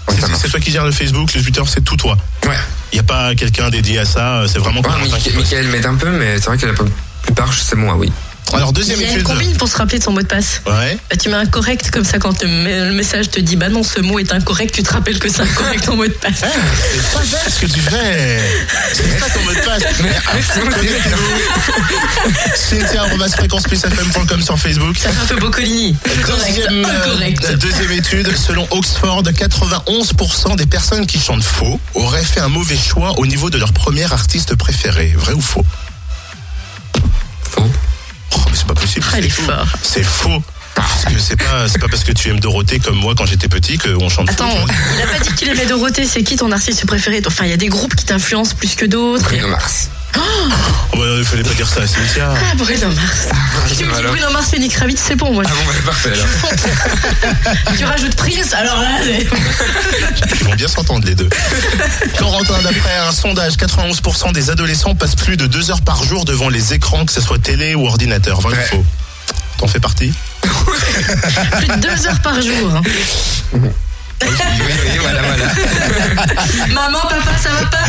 C'est 0.09 0.49
toi 0.51 0.61
qui 0.61 0.71
gères 0.71 0.85
le 0.85 0.93
Facebook, 0.93 1.33
le 1.35 1.43
Twitter, 1.43 1.63
c'est 1.67 1.83
tout 1.83 1.97
toi. 1.97 2.17
Ouais. 2.47 2.55
Il 2.93 2.97
n'y 2.97 3.01
a 3.01 3.05
pas 3.05 3.35
quelqu'un 3.35 3.71
dédié 3.71 3.99
à 4.01 4.05
ça, 4.05 4.45
c'est 4.47 4.59
vraiment 4.59 4.81
Ouais. 4.81 5.09
Michael 5.35 5.69
m'aide 5.69 5.87
un 5.87 5.95
peu, 5.95 6.11
mais 6.11 6.37
c'est 6.37 6.47
vrai 6.47 6.59
que 6.59 6.67
la 6.67 6.75
plupart, 7.23 7.53
c'est 7.53 7.77
moi, 7.77 7.97
oui. 7.97 8.13
Alors, 8.53 8.71
Il 8.71 8.75
deuxième 8.75 9.01
y 9.01 9.05
a 9.05 9.07
une 9.09 9.13
étude. 9.15 9.25
combine 9.27 9.57
pour 9.57 9.69
se 9.69 9.77
rappeler 9.77 9.99
de 9.99 10.05
son 10.05 10.13
mot 10.13 10.21
de 10.23 10.27
passe. 10.27 10.61
Ouais. 10.67 10.97
Bah, 11.11 11.17
tu 11.17 11.29
mets 11.29 11.35
un 11.37 11.47
correct 11.47 11.91
comme 11.91 12.05
ça 12.05 12.19
quand 12.19 12.43
le, 12.43 12.49
me- 12.49 12.89
le 12.89 12.93
message 12.95 13.31
te 13.31 13.41
dit 13.41 13.57
bah 13.57 13.69
non 13.69 13.83
ce 13.83 14.01
mot 14.01 14.19
est 14.21 14.33
incorrect, 14.33 14.75
tu 14.75 14.83
te 14.83 14.93
rappelles 14.93 15.19
que 15.19 15.29
c'est 15.29 15.41
incorrect 15.43 15.89
en 15.89 15.97
mot 15.97 16.07
de 16.07 16.13
passe. 16.13 16.43
Eh, 16.45 16.47
c'est 16.95 17.13
pas 17.13 17.21
bête 17.21 17.53
ce 17.55 17.61
que 17.61 17.67
tu 17.67 17.81
fais. 17.81 18.41
C'est 18.93 19.19
ça 19.19 19.27
ton 19.35 19.41
mot 19.43 19.51
de 19.53 19.61
passe. 19.61 19.83
Cynthia, 22.57 23.03
arobase 23.03 23.35
fréquenceplusfm.com 23.35 24.43
sur 24.43 24.59
Facebook. 24.59 24.97
Ça 24.99 25.11
fait 25.11 25.23
un 25.23 25.27
peu 25.27 25.37
Boccolini. 25.37 25.97
Deuxième, 26.27 26.85
euh, 26.87 27.57
deuxième 27.57 27.93
étude, 27.93 28.37
selon 28.37 28.67
Oxford, 28.71 29.23
91% 29.23 30.57
des 30.57 30.67
personnes 30.67 31.07
qui 31.07 31.19
chantent 31.19 31.43
faux 31.43 31.81
auraient 31.95 32.23
fait 32.25 32.41
un 32.41 32.49
mauvais 32.49 32.77
choix 32.77 33.19
au 33.19 33.27
niveau 33.27 33.51
de 33.51 33.59
leur 33.59 33.73
premier 33.73 34.11
artiste 34.13 34.55
préféré. 34.57 35.13
Vrai 35.17 35.33
ou 35.33 35.41
Faux? 35.41 35.65
C'est 38.55 38.67
pas 38.67 38.75
possible. 38.75 39.05
Ah, 39.13 39.17
c'est 39.21 39.29
faux. 39.29 39.43
fort. 39.43 39.67
C'est 39.83 40.05
faux. 40.05 40.43
Parce 40.75 41.05
que 41.05 41.19
c'est 41.19 41.37
pas, 41.37 41.69
c'est 41.69 41.79
pas 41.79 41.89
parce 41.89 42.03
que 42.03 42.13
tu 42.13 42.31
aimes 42.31 42.41
Dorothée 42.41 42.81
comme 42.81 42.97
moi 42.97 43.15
quand 43.17 43.27
j'étais 43.27 43.49
petit 43.49 43.79
qu'on 43.79 44.09
chante 44.09 44.29
Attends, 44.29 44.49
il 44.97 45.03
a 45.03 45.07
pas 45.07 45.21
dit 45.21 45.33
qu'il 45.35 45.49
aimait 45.49 45.67
Dorothée, 45.67 46.05
c'est 46.05 46.23
qui 46.25 46.37
ton 46.37 46.51
artiste 46.51 46.85
préféré? 46.87 47.23
Enfin, 47.27 47.45
il 47.45 47.51
y 47.51 47.55
a 47.55 47.57
des 47.57 47.69
groupes 47.69 47.95
qui 47.95 48.05
t'influencent 48.05 48.55
plus 48.57 48.75
que 48.75 48.85
d'autres. 48.85 49.23
Bruno 49.25 49.49
Mars. 49.49 49.89
Oh, 50.17 50.97
bah, 50.97 51.03
il 51.19 51.25
fallait 51.25 51.43
pas 51.43 51.55
dire 51.55 51.69
ça 51.69 51.83
à 51.83 51.87
Cynthia. 51.87 52.33
Ah, 52.35 52.55
Bruno 52.57 52.89
Mars. 52.89 53.29
Si 53.67 53.77
tu 53.77 53.85
me 53.85 53.95
dis. 53.95 54.03
Bruno 54.03 54.31
Mars, 54.31 54.51
Phoenix 54.51 54.77
Rabbit, 54.79 54.97
c'est 54.99 55.17
bon, 55.17 55.33
moi. 55.33 55.43
Ah 55.47 55.51
bon, 55.51 55.65
bah, 55.67 55.73
parfait 55.87 56.11
alors. 56.13 56.27
tu 57.77 57.85
rajoutes 57.85 58.15
Prince, 58.17 58.53
alors 58.55 58.81
là, 58.81 58.89
c'est- 59.03 59.27
Ils 60.41 60.45
vont 60.47 60.55
bien 60.55 60.69
s'entendre 60.69 61.05
les 61.07 61.15
deux. 61.15 61.29
Corentin, 62.19 62.61
d'après 62.63 62.97
un 62.99 63.13
sondage, 63.13 63.55
91% 63.57 64.33
des 64.33 64.51
adolescents 64.51 64.95
passent 64.95 65.17
plus 65.17 65.37
de 65.37 65.47
deux 65.47 65.71
heures 65.71 65.83
par 65.83 66.03
jour 66.05 66.25
devant 66.25 66.49
les 66.49 66.75
écrans, 66.75 67.05
que 67.05 67.13
ce 67.13 67.21
soit 67.21 67.39
télé 67.43 67.75
ou 67.75 67.87
ordinateur. 67.87 68.41
Vrai 68.41 68.53
ou 68.55 68.57
Ouais. 68.57 68.65
faux 68.67 68.85
T'en 69.59 69.67
fais 69.69 69.81
partie? 69.81 70.13
Plus 70.43 71.67
de 71.69 71.77
deux 71.81 72.07
heures 72.07 72.21
par 72.23 72.41
jour. 72.43 72.73
hein. 72.75 73.59
Oui, 74.25 74.73
oui, 74.85 74.99
voilà, 75.01 75.21
voilà. 75.23 75.47
Maman, 76.73 77.01
papa, 77.03 77.33
ça 77.43 77.51
va 77.51 77.67
pas 77.67 77.85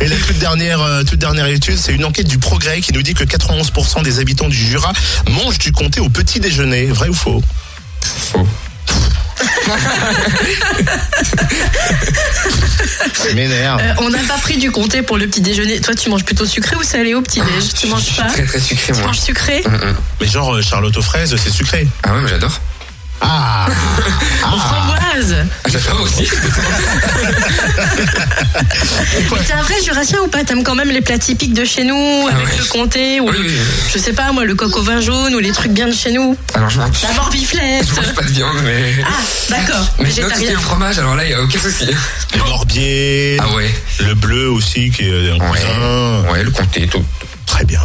Et 0.00 0.08
la 0.08 0.16
toute 0.16 0.38
dernière, 0.38 0.80
euh, 0.80 1.02
toute 1.04 1.18
dernière 1.18 1.46
étude, 1.46 1.78
c'est 1.78 1.92
une 1.92 2.04
enquête 2.04 2.28
du 2.28 2.38
Progrès 2.38 2.80
qui 2.80 2.92
nous 2.92 3.02
dit 3.02 3.14
que 3.14 3.24
91% 3.24 4.02
des 4.02 4.18
habitants 4.18 4.48
du 4.48 4.56
Jura 4.56 4.92
mangent 5.30 5.58
du 5.58 5.72
comté 5.72 6.00
au 6.00 6.08
petit 6.08 6.40
déjeuner. 6.40 6.86
Vrai 6.86 7.08
ou 7.08 7.14
faux? 7.14 7.42
Faux. 8.02 8.46
Ça 13.14 13.32
m'énerve. 13.34 13.80
Euh, 13.80 13.94
On 13.98 14.10
n'a 14.10 14.18
pas 14.20 14.38
pris 14.38 14.56
du 14.58 14.70
comté 14.70 15.02
pour 15.02 15.18
le 15.18 15.26
petit 15.26 15.40
déjeuner. 15.40 15.80
Toi, 15.80 15.94
tu 15.94 16.08
manges 16.10 16.24
plutôt 16.24 16.46
sucré 16.46 16.76
ou 16.76 16.82
salé 16.82 17.14
au 17.14 17.22
petit 17.22 17.40
déj? 17.40 17.72
Tu 17.78 17.86
manges 17.88 18.16
pas? 18.16 18.24
Très, 18.24 18.44
très 18.44 18.60
sucré, 18.60 18.92
Tu 18.92 18.98
moi. 18.98 19.08
manges 19.08 19.20
sucré? 19.20 19.62
Hum, 19.66 19.74
hum. 19.74 19.96
Mais 20.20 20.26
genre 20.28 20.54
euh, 20.54 20.62
Charlotte 20.62 20.96
aux 20.96 21.02
fraises, 21.02 21.34
c'est 21.42 21.50
sucré. 21.50 21.86
Ah 22.02 22.14
ouais, 22.14 22.20
mais 22.22 22.28
j'adore. 22.28 22.60
Ah 23.22 23.66
Aux 24.52 24.58
framboises 24.58 25.36
Ah, 25.64 25.68
J'adore 25.68 26.00
aussi. 26.02 26.28
Mais 29.32 29.38
t'es 29.46 29.52
un 29.52 29.62
vrai 29.62 29.74
jurassien 29.84 30.18
ou 30.22 30.28
pas? 30.28 30.44
T'aimes 30.44 30.62
quand 30.64 30.74
même 30.74 30.90
les 30.90 31.00
plats 31.00 31.18
typiques 31.18 31.54
de 31.54 31.64
chez 31.64 31.84
nous, 31.84 32.28
avec 32.30 32.46
ouais. 32.46 32.58
le 32.58 32.64
comté 32.64 33.20
ou 33.20 33.28
Oui, 33.28 33.32
le- 33.36 33.40
oui, 33.44 33.46
oui. 33.56 33.60
Je 33.94 33.98
sais 33.98 34.12
pas, 34.12 34.32
moi, 34.32 34.44
le 34.44 34.54
coq 34.54 34.76
au 34.76 34.82
vin 34.82 35.00
jaune 35.00 35.34
ou 35.34 35.38
les 35.38 35.52
trucs 35.52 35.72
bien 35.72 35.86
de 35.88 35.92
chez 35.94 36.12
nous 36.12 36.36
Alors, 36.54 36.68
je 36.70 36.78
mange, 36.78 36.90
La 37.02 37.12
morbiflette 37.14 37.86
je 37.88 37.94
mange 37.94 38.14
pas 38.14 38.22
de 38.22 38.28
viande, 38.30 38.56
mais. 38.64 38.94
Ah, 39.04 39.10
d'accord, 39.50 39.86
Mais 39.98 40.04
est 40.10 40.12
végétarien. 40.22 40.58
fromage, 40.58 40.98
alors 40.98 41.14
là, 41.14 41.24
il 41.24 41.28
n'y 41.28 41.34
a 41.34 41.42
aucun 41.42 41.58
souci. 41.60 41.86
Le 42.34 42.38
morbier, 42.44 43.36
Ah 43.40 43.48
ouais. 43.54 43.70
le 44.00 44.14
bleu 44.14 44.50
aussi 44.50 44.90
qui 44.90 45.04
est 45.08 45.30
un 45.30 45.38
cousin. 45.38 46.30
Ouais, 46.32 46.42
le 46.42 46.50
comté, 46.50 46.86
tout. 46.86 47.04
Très 47.46 47.64
bien. 47.64 47.80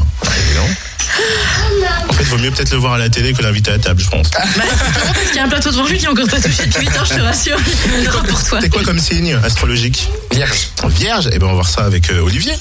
Bien. 1.80 1.90
En 2.10 2.14
fait, 2.14 2.24
vaut 2.24 2.38
mieux 2.38 2.52
peut-être 2.52 2.72
le 2.72 2.78
voir 2.78 2.94
à 2.94 2.98
la 2.98 3.10
télé 3.10 3.34
que 3.34 3.42
l'inviter 3.42 3.72
à 3.72 3.78
la 3.78 3.80
table, 3.84 4.02
je 4.02 4.10
pense. 4.10 4.30
Bah, 4.32 4.40
parce 4.56 5.28
qu'il 5.28 5.36
y 5.36 5.40
a 5.40 5.44
un 5.44 5.50
plateau 5.50 5.72
devant 5.72 5.86
lui 5.86 5.98
qui 5.98 6.06
a 6.06 6.12
encore 6.12 6.28
pas 6.28 6.40
touché 6.40 6.66
depuis 6.66 6.88
8 6.88 6.98
ans, 6.98 7.06
je 7.06 7.14
te 7.16 7.22
rassure. 7.22 7.58
Il 8.00 8.08
aura 8.08 8.24
pour 8.24 8.44
toi. 8.44 8.60
C'est 8.62 8.70
quoi 8.70 8.84
comme 8.84 9.00
signe 9.00 9.34
astrologique? 9.44 10.10
Vierge. 10.32 10.70
Vierge? 10.90 11.30
Eh 11.32 11.40
ben 11.40 11.46
on 11.46 11.50
va 11.50 11.56
voir 11.56 11.70
ça 11.70 11.86
avec 11.86 12.10
euh, 12.12 12.22
Olivier. 12.22 12.54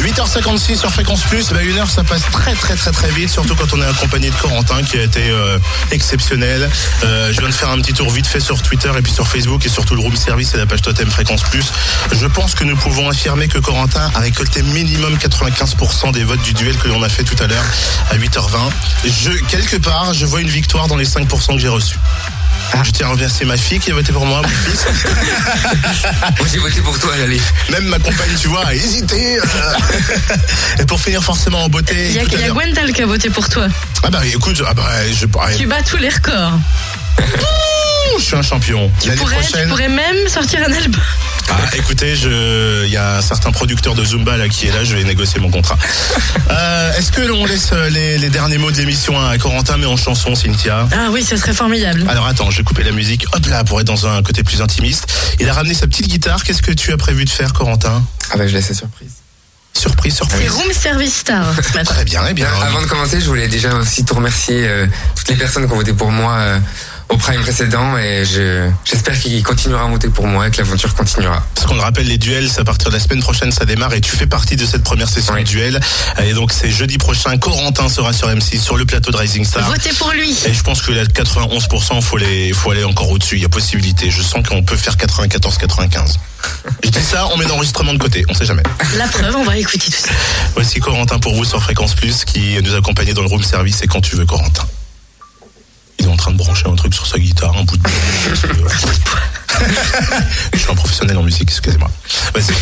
8h56 0.00 0.76
sur 0.76 0.90
Fréquence 0.90 1.22
Plus, 1.22 1.50
bah 1.50 1.62
une 1.62 1.78
heure 1.78 1.90
ça 1.90 2.04
passe 2.04 2.22
très 2.30 2.54
très 2.54 2.76
très 2.76 2.90
très 2.90 3.10
vite, 3.10 3.30
surtout 3.30 3.54
quand 3.54 3.72
on 3.72 3.80
est 3.80 3.86
accompagné 3.86 4.30
de 4.30 4.34
Corentin 4.34 4.82
qui 4.82 4.98
a 4.98 5.02
été 5.02 5.30
euh, 5.30 5.58
exceptionnel. 5.90 6.68
Euh, 7.04 7.32
je 7.32 7.40
viens 7.40 7.48
de 7.48 7.54
faire 7.54 7.70
un 7.70 7.78
petit 7.78 7.94
tour 7.94 8.10
vite 8.10 8.26
fait 8.26 8.40
sur 8.40 8.60
Twitter 8.62 8.90
et 8.96 9.02
puis 9.02 9.12
sur 9.12 9.26
Facebook 9.26 9.64
et 9.64 9.68
surtout 9.68 9.94
le 9.94 10.02
room 10.02 10.14
service 10.14 10.54
et 10.54 10.58
la 10.58 10.66
page 10.66 10.82
totem 10.82 11.10
Fréquence 11.10 11.42
Plus. 11.44 11.72
Je 12.12 12.26
pense 12.26 12.54
que 12.54 12.64
nous 12.64 12.76
pouvons 12.76 13.08
affirmer 13.08 13.48
que 13.48 13.58
Corentin 13.58 14.10
a 14.14 14.20
récolté 14.20 14.62
minimum 14.62 15.16
95% 15.16 16.12
des 16.12 16.24
votes 16.24 16.42
du 16.42 16.52
duel 16.52 16.76
que 16.76 16.88
l'on 16.88 17.02
a 17.02 17.08
fait 17.08 17.24
tout 17.24 17.42
à 17.42 17.46
l'heure 17.46 17.64
à 18.10 18.16
8h20. 18.16 18.58
Je, 19.04 19.30
quelque 19.46 19.76
part, 19.76 20.12
je 20.12 20.26
vois 20.26 20.40
une 20.40 20.50
victoire 20.50 20.88
dans 20.88 20.96
les 20.96 21.06
5% 21.06 21.54
que 21.54 21.58
j'ai 21.58 21.68
reçus. 21.68 21.98
Je 22.84 22.90
tiens 22.90 23.06
à 23.06 23.10
remercier 23.10 23.46
ma 23.46 23.56
fille 23.56 23.78
qui 23.78 23.90
a 23.90 23.94
voté 23.94 24.12
pour 24.12 24.26
moi, 24.26 24.42
mon 24.42 24.48
fils. 24.48 24.86
Moi, 26.38 26.48
j'ai 26.52 26.58
voté 26.58 26.80
pour 26.80 26.98
toi, 26.98 27.12
allez. 27.22 27.40
Même 27.70 27.84
ma 27.84 27.98
compagne, 27.98 28.34
tu 28.40 28.48
vois, 28.48 28.66
a 28.66 28.74
hésité. 28.74 29.38
euh. 29.38 29.42
Et 30.80 30.84
pour 30.84 31.00
finir 31.00 31.22
forcément 31.22 31.64
en 31.64 31.68
beauté. 31.68 31.94
Il 32.10 32.14
y 32.14 32.18
a, 32.18 32.46
y 32.46 32.50
Gwendal 32.50 32.92
qui 32.92 33.02
a 33.02 33.06
voté 33.06 33.30
pour 33.30 33.48
toi. 33.48 33.66
Ah 34.02 34.10
bah 34.10 34.20
écoute, 34.26 34.62
ah 34.66 34.74
bah, 34.74 34.82
je, 35.12 35.26
ah, 35.40 35.48
Tu 35.56 35.66
bats 35.66 35.82
tous 35.82 35.96
les 35.96 36.08
records. 36.10 36.58
je 38.18 38.22
suis 38.22 38.36
un 38.36 38.42
champion. 38.42 38.90
Tu 39.00 39.10
pourrais, 39.12 39.40
tu 39.40 39.68
pourrais 39.68 39.88
même 39.88 40.28
sortir 40.28 40.60
un 40.66 40.72
album. 40.72 41.02
Ah, 41.48 41.58
écoutez, 41.76 42.16
je, 42.16 42.84
il 42.86 42.90
y 42.92 42.96
a 42.96 43.18
un 43.18 43.22
certain 43.22 43.52
producteur 43.52 43.94
de 43.94 44.04
Zumba 44.04 44.36
là 44.36 44.48
qui 44.48 44.66
est 44.66 44.72
là, 44.72 44.84
je 44.84 44.96
vais 44.96 45.04
négocier 45.04 45.40
mon 45.40 45.50
contrat. 45.50 45.76
Euh, 46.48 46.92
Est-ce 46.96 47.10
que 47.10 47.20
l'on 47.22 47.44
laisse 47.44 47.70
euh, 47.72 47.90
les, 47.90 48.18
les 48.18 48.30
derniers 48.30 48.56
mots 48.58 48.70
de 48.70 48.76
l'émission 48.76 49.20
à 49.20 49.36
Corentin, 49.36 49.76
mais 49.78 49.86
en 49.86 49.96
chanson, 49.96 50.34
Cynthia 50.36 50.88
Ah 50.92 51.08
oui, 51.10 51.24
ce 51.24 51.36
serait 51.36 51.52
formidable. 51.52 52.04
Alors 52.08 52.26
attends, 52.26 52.50
je 52.52 52.58
vais 52.58 52.62
couper 52.62 52.84
la 52.84 52.92
musique, 52.92 53.26
hop 53.32 53.44
là, 53.46 53.64
pour 53.64 53.80
être 53.80 53.86
dans 53.86 54.06
un 54.06 54.22
côté 54.22 54.42
plus 54.44 54.62
intimiste. 54.62 55.06
Il 55.40 55.48
a 55.48 55.52
ramené 55.54 55.74
sa 55.74 55.86
petite 55.88 56.06
guitare. 56.06 56.44
Qu'est-ce 56.44 56.62
que 56.62 56.70
tu 56.72 56.92
as 56.92 56.96
prévu 56.96 57.24
de 57.24 57.30
faire, 57.30 57.52
Corentin? 57.52 58.02
Ah 58.30 58.36
bah 58.36 58.46
je 58.46 58.54
laisse 58.54 58.68
la 58.68 58.74
surprise. 58.74 59.10
Surprise, 59.76 60.14
surprise. 60.16 60.40
C'est 60.42 60.48
Room 60.48 60.72
Service 60.72 61.16
Star. 61.16 61.54
Très 61.84 62.04
bien, 62.04 62.22
eh 62.30 62.32
bien. 62.34 62.46
Euh, 62.46 62.66
Avant 62.66 62.80
de 62.80 62.86
commencer, 62.86 63.20
je 63.20 63.26
voulais 63.26 63.48
déjà 63.48 63.74
aussi 63.74 64.04
te 64.04 64.14
remercier 64.14 64.66
euh, 64.66 64.86
toutes 65.16 65.28
les 65.28 65.34
personnes 65.36 65.66
qui 65.66 65.72
ont 65.72 65.76
voté 65.76 65.92
pour 65.92 66.10
moi 66.10 66.36
euh, 66.38 66.58
au 67.08 67.16
prime 67.16 67.40
précédent 67.40 67.96
et 67.96 68.24
je 68.24 68.68
j'espère 68.84 69.18
qu'il 69.18 69.42
continuera 69.42 69.84
à 69.84 69.88
voter 69.88 70.08
pour 70.08 70.26
moi 70.26 70.48
et 70.48 70.50
que 70.50 70.58
l'aventure 70.58 70.94
continuera. 70.94 71.42
Parce 71.54 71.66
qu'on 71.66 71.74
le 71.74 71.80
rappelle, 71.80 72.06
les 72.06 72.18
duels, 72.18 72.48
c'est 72.48 72.60
à 72.60 72.64
partir 72.64 72.88
de 72.90 72.94
la 72.94 73.00
semaine 73.00 73.20
prochaine, 73.20 73.52
ça 73.52 73.64
démarre 73.64 73.94
et 73.94 74.00
tu 74.00 74.16
fais 74.16 74.26
partie 74.26 74.56
de 74.56 74.66
cette 74.66 74.82
première 74.82 75.08
session 75.08 75.34
de 75.34 75.42
duel. 75.42 75.80
Et 76.24 76.32
donc 76.32 76.52
c'est 76.52 76.70
jeudi 76.70 76.98
prochain, 76.98 77.36
Corentin 77.38 77.88
sera 77.88 78.12
sur 78.12 78.28
M6 78.28 78.60
sur 78.60 78.76
le 78.76 78.84
plateau 78.84 79.12
de 79.12 79.16
Rising 79.16 79.44
Star. 79.44 79.68
Votez 79.70 79.92
pour 79.98 80.10
lui. 80.12 80.36
Et 80.46 80.52
je 80.52 80.62
pense 80.62 80.82
que 80.82 80.92
là, 80.92 81.04
91%, 81.04 82.00
faut 82.00 82.16
les, 82.16 82.52
faut 82.52 82.70
aller 82.70 82.84
encore 82.84 83.10
au-dessus. 83.10 83.36
Il 83.36 83.42
y 83.42 83.44
a 83.44 83.48
possibilité. 83.48 84.10
Je 84.10 84.22
sens 84.22 84.46
qu'on 84.46 84.62
peut 84.62 84.76
faire 84.76 84.96
94-95. 84.96 86.16
Je 86.82 86.90
dis 86.90 87.02
ça, 87.02 87.28
on 87.32 87.36
met 87.36 87.46
l'enregistrement 87.46 87.92
de 87.92 87.98
côté. 87.98 88.24
On 88.28 88.34
sait 88.34 88.46
jamais. 88.46 88.62
La 88.96 89.06
preuve, 89.06 89.36
on 89.36 89.44
va 89.44 89.56
écouter 89.56 89.78
tout 89.78 89.92
ça. 89.92 90.10
Voici 90.54 90.80
Corentin 90.80 91.18
pour 91.18 91.34
vous 91.34 91.44
sur 91.44 91.62
Fréquence 91.62 91.94
Plus 91.94 92.24
qui 92.24 92.60
nous 92.62 92.74
accompagnait 92.74 93.14
dans 93.14 93.22
le 93.22 93.28
room 93.28 93.42
service 93.42 93.82
et 93.82 93.86
quand 93.86 94.00
tu 94.00 94.16
veux, 94.16 94.26
Corentin. 94.26 94.66
En 96.16 96.18
train 96.18 96.32
de 96.32 96.38
brancher 96.38 96.66
un 96.66 96.74
truc 96.74 96.94
sur 96.94 97.06
sa 97.06 97.18
guitare, 97.18 97.54
un 97.58 97.64
bout 97.64 97.76
de 97.76 97.82
bois. 97.82 97.90
Je 100.54 100.58
suis 100.58 100.70
un 100.70 100.74
professionnel 100.74 101.18
en 101.18 101.22
musique, 101.22 101.50
excusez-moi. 101.50 101.90
Vas-y. 102.32 102.54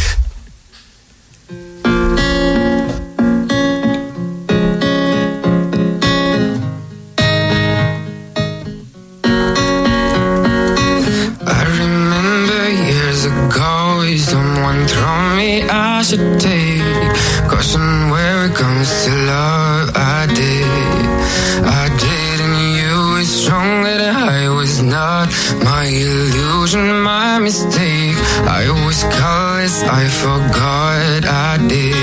I 29.83 30.09
forgot 30.09 31.25
I 31.25 31.59
did. 31.67 31.95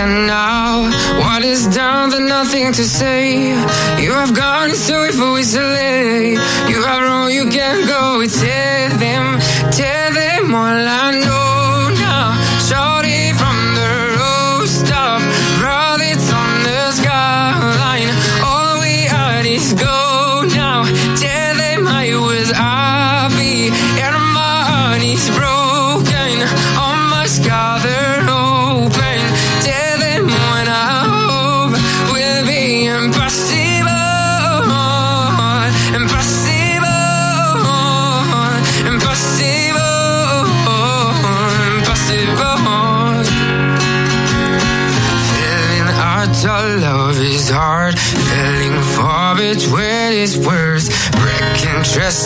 And 0.00 0.26
now, 0.26 0.88
what 1.18 1.44
is 1.44 1.66
done, 1.66 2.10
there's 2.10 2.28
nothing 2.28 2.72
to 2.72 2.84
say. 2.84 3.50
You 4.02 4.12
have 4.12 4.34
gone 4.34 4.70
so 4.70 5.04
if 5.04 5.16
we 5.16 5.42
delay. 5.42 6.32
You 6.70 6.82
have 6.84 7.02
wrong, 7.02 7.30
you 7.30 7.48
can't 7.50 7.86
go. 7.86 8.24
Tell 8.26 8.98
them, 8.98 9.38
tell 9.70 10.12
them 10.14 10.54
all 10.54 10.88
I 11.04 11.20
know 11.22 11.49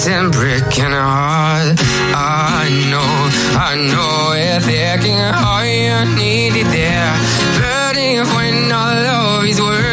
And 0.06 0.30
brick 0.30 0.78
in 0.78 0.92
a. 0.92 0.96
I 1.00 2.68
know, 2.90 3.10
I 3.56 3.74
know 3.88 4.32
if 4.36 4.68
you're 4.68 4.98
thinking 5.00 5.18
all 5.18 5.64
you 5.64 6.14
needed 6.14 6.66
there. 6.66 7.16
Burning 7.56 8.18
when 8.36 8.70
our 8.70 8.94
love 9.02 9.44
is 9.46 9.60
worth 9.60 9.83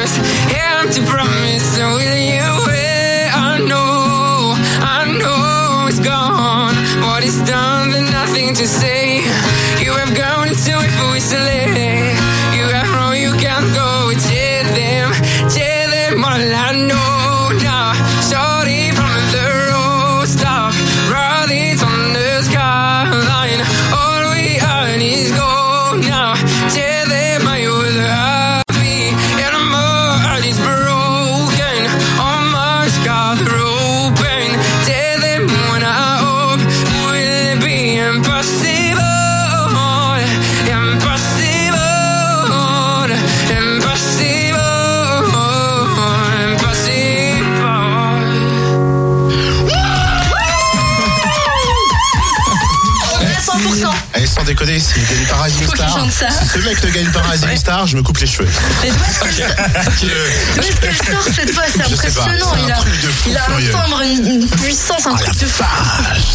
déconner, 54.51 54.79
s'il 54.79 55.03
gagne 55.05 55.25
pas 55.29 55.41
Rising 55.43 55.65
Faut 55.65 55.71
qu'il 55.73 55.81
Star, 55.85 55.99
chante 55.99 56.11
ça. 56.11 56.27
si 56.29 56.47
ce 56.47 56.59
mec 56.59 56.83
ne 56.83 56.89
gagne 56.89 57.11
pas 57.11 57.21
Rising 57.21 57.55
Star, 57.57 57.87
je 57.87 57.97
me 57.97 58.03
coupe 58.03 58.17
les 58.19 58.27
cheveux. 58.27 58.47
Mais 58.83 58.89
d'où 58.89 58.95
est-ce 59.03 59.19
qu'elle 59.37 60.11
d'où 60.55 60.61
est-ce 60.61 60.75
qu'elle 60.81 60.95
sort 61.13 61.23
cette 61.35 61.51
voix 61.51 61.63
C'est 61.73 61.89
Je 61.89 61.95
sais 61.95 62.11
pas, 62.11 62.23
impressionnant. 62.23 62.51
c'est 62.55 62.61
un 62.61 62.65
Il 62.67 62.71
a, 62.71 62.75
truc 62.77 63.01
de 63.01 63.07
fou 63.07 63.29
il 63.29 63.37
a 63.37 63.41
un 63.41 63.45
furieux. 63.47 63.71
timbre, 63.71 64.01
une, 64.01 64.41
une 64.41 64.47
puissance, 64.49 65.05
un 65.05 65.15
truc 65.15 65.39
de 65.39 65.45
fou. 65.45 65.63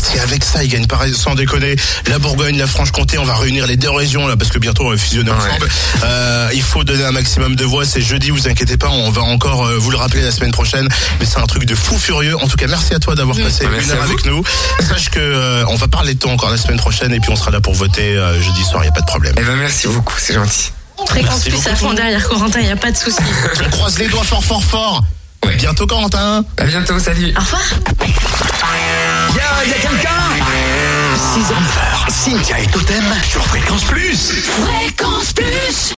Si 0.03 0.19
avec 0.19 0.45
ça, 0.45 0.65
il 0.65 0.69
gagne 0.71 0.87
pas 0.87 0.99
sans 1.15 1.35
déconner. 1.35 1.77
La 2.09 2.19
Bourgogne, 2.19 2.59
la 2.59 2.67
Franche-Comté, 2.67 3.19
on 3.19 3.25
va 3.25 3.35
réunir 3.37 3.67
les 3.67 3.77
deux 3.77 3.91
régions 3.91 4.27
là 4.27 4.37
parce 4.37 4.51
que 4.51 4.59
bientôt 4.59 4.85
on 4.87 4.91
va 4.91 4.97
fusionner 4.97 5.31
ensemble. 5.31 5.69
Euh, 6.05 6.49
il 6.55 6.63
faut 6.63 6.85
donner 6.85 7.05
un 7.05 7.13
maximum 7.13 7.57
de 7.57 7.65
voix. 7.65 7.85
C'est 7.85 8.01
jeudi, 8.01 8.31
vous 8.31 8.49
inquiétez 8.49 8.77
pas, 8.77 8.89
on 8.89 9.11
va 9.11 9.23
encore 9.23 9.67
euh, 9.67 9.77
vous 9.79 9.91
le 9.91 9.97
rappeler 9.97 10.23
la 10.23 10.31
semaine 10.33 10.53
prochaine. 10.53 10.89
Mais 11.21 11.27
c'est 11.27 11.39
un 11.39 11.47
truc 11.47 11.65
de 11.65 11.75
fou 11.75 11.99
furieux. 11.99 12.37
En 12.37 12.49
tout 12.49 12.57
cas, 12.57 12.67
merci 12.69 12.95
à 12.95 12.99
toi 12.99 13.15
d'avoir 13.15 13.37
passé 13.37 13.67
Merci 13.71 13.87
une 13.87 13.93
heure 13.93 14.03
à 14.03 14.07
vous. 14.07 14.13
avec 14.13 14.25
nous. 14.27 14.43
Sache 14.89 15.11
que 15.11 15.19
euh, 15.21 15.65
on 15.69 15.77
va 15.77 15.89
parler 15.89 16.15
de 16.15 16.19
toi 16.19 16.33
encore 16.33 16.51
la 16.51 16.57
semaine 16.57 16.79
prochaine 16.79 17.13
et 17.13 17.21
puis 17.21 17.31
on 17.31 17.37
sera 17.37 17.51
là 17.51 17.61
pour 17.61 17.75
voter 17.75 18.06
euh, 18.15 18.41
jeudi 18.41 18.63
soir, 18.63 18.83
il 18.83 18.87
n'y 18.87 18.89
a 18.89 18.93
pas 18.93 19.01
de 19.01 19.07
problème. 19.07 19.35
Eh 19.37 19.43
ben 19.43 19.57
merci 19.57 19.89
beaucoup, 19.89 20.15
c'est 20.19 20.35
gentil. 20.35 20.73
Fréquence 21.07 21.45
plus 21.45 21.67
à 21.67 21.75
fond 21.75 21.93
derrière 21.93 22.27
Corentin, 22.29 22.61
il 22.61 22.67
n'y 22.67 22.73
a 22.73 22.77
pas 22.77 22.91
de 22.91 22.97
souci. 22.97 23.19
On 23.65 23.71
croise 23.71 23.99
les 23.99 24.09
doigts 24.09 24.25
fort, 24.25 24.45
fort, 24.45 24.63
fort. 24.63 25.05
Bientôt, 25.59 25.87
Corentin. 25.87 26.45
À 26.57 26.65
bientôt, 26.65 26.99
salut. 26.99 27.33
Au 27.37 27.41
revoir. 27.41 27.63
Il 29.65 29.71
y 29.71 29.75
a 29.75 29.79
quelqu'un 29.79 30.11
6h, 31.35 32.11
Cynthia 32.11 32.61
et 32.61 32.67
Totem 32.67 33.05
sur 33.29 33.45
Fréquence 33.47 33.85
Plus. 33.85 34.33
Fréquence 34.43 35.33
Plus. 35.33 35.95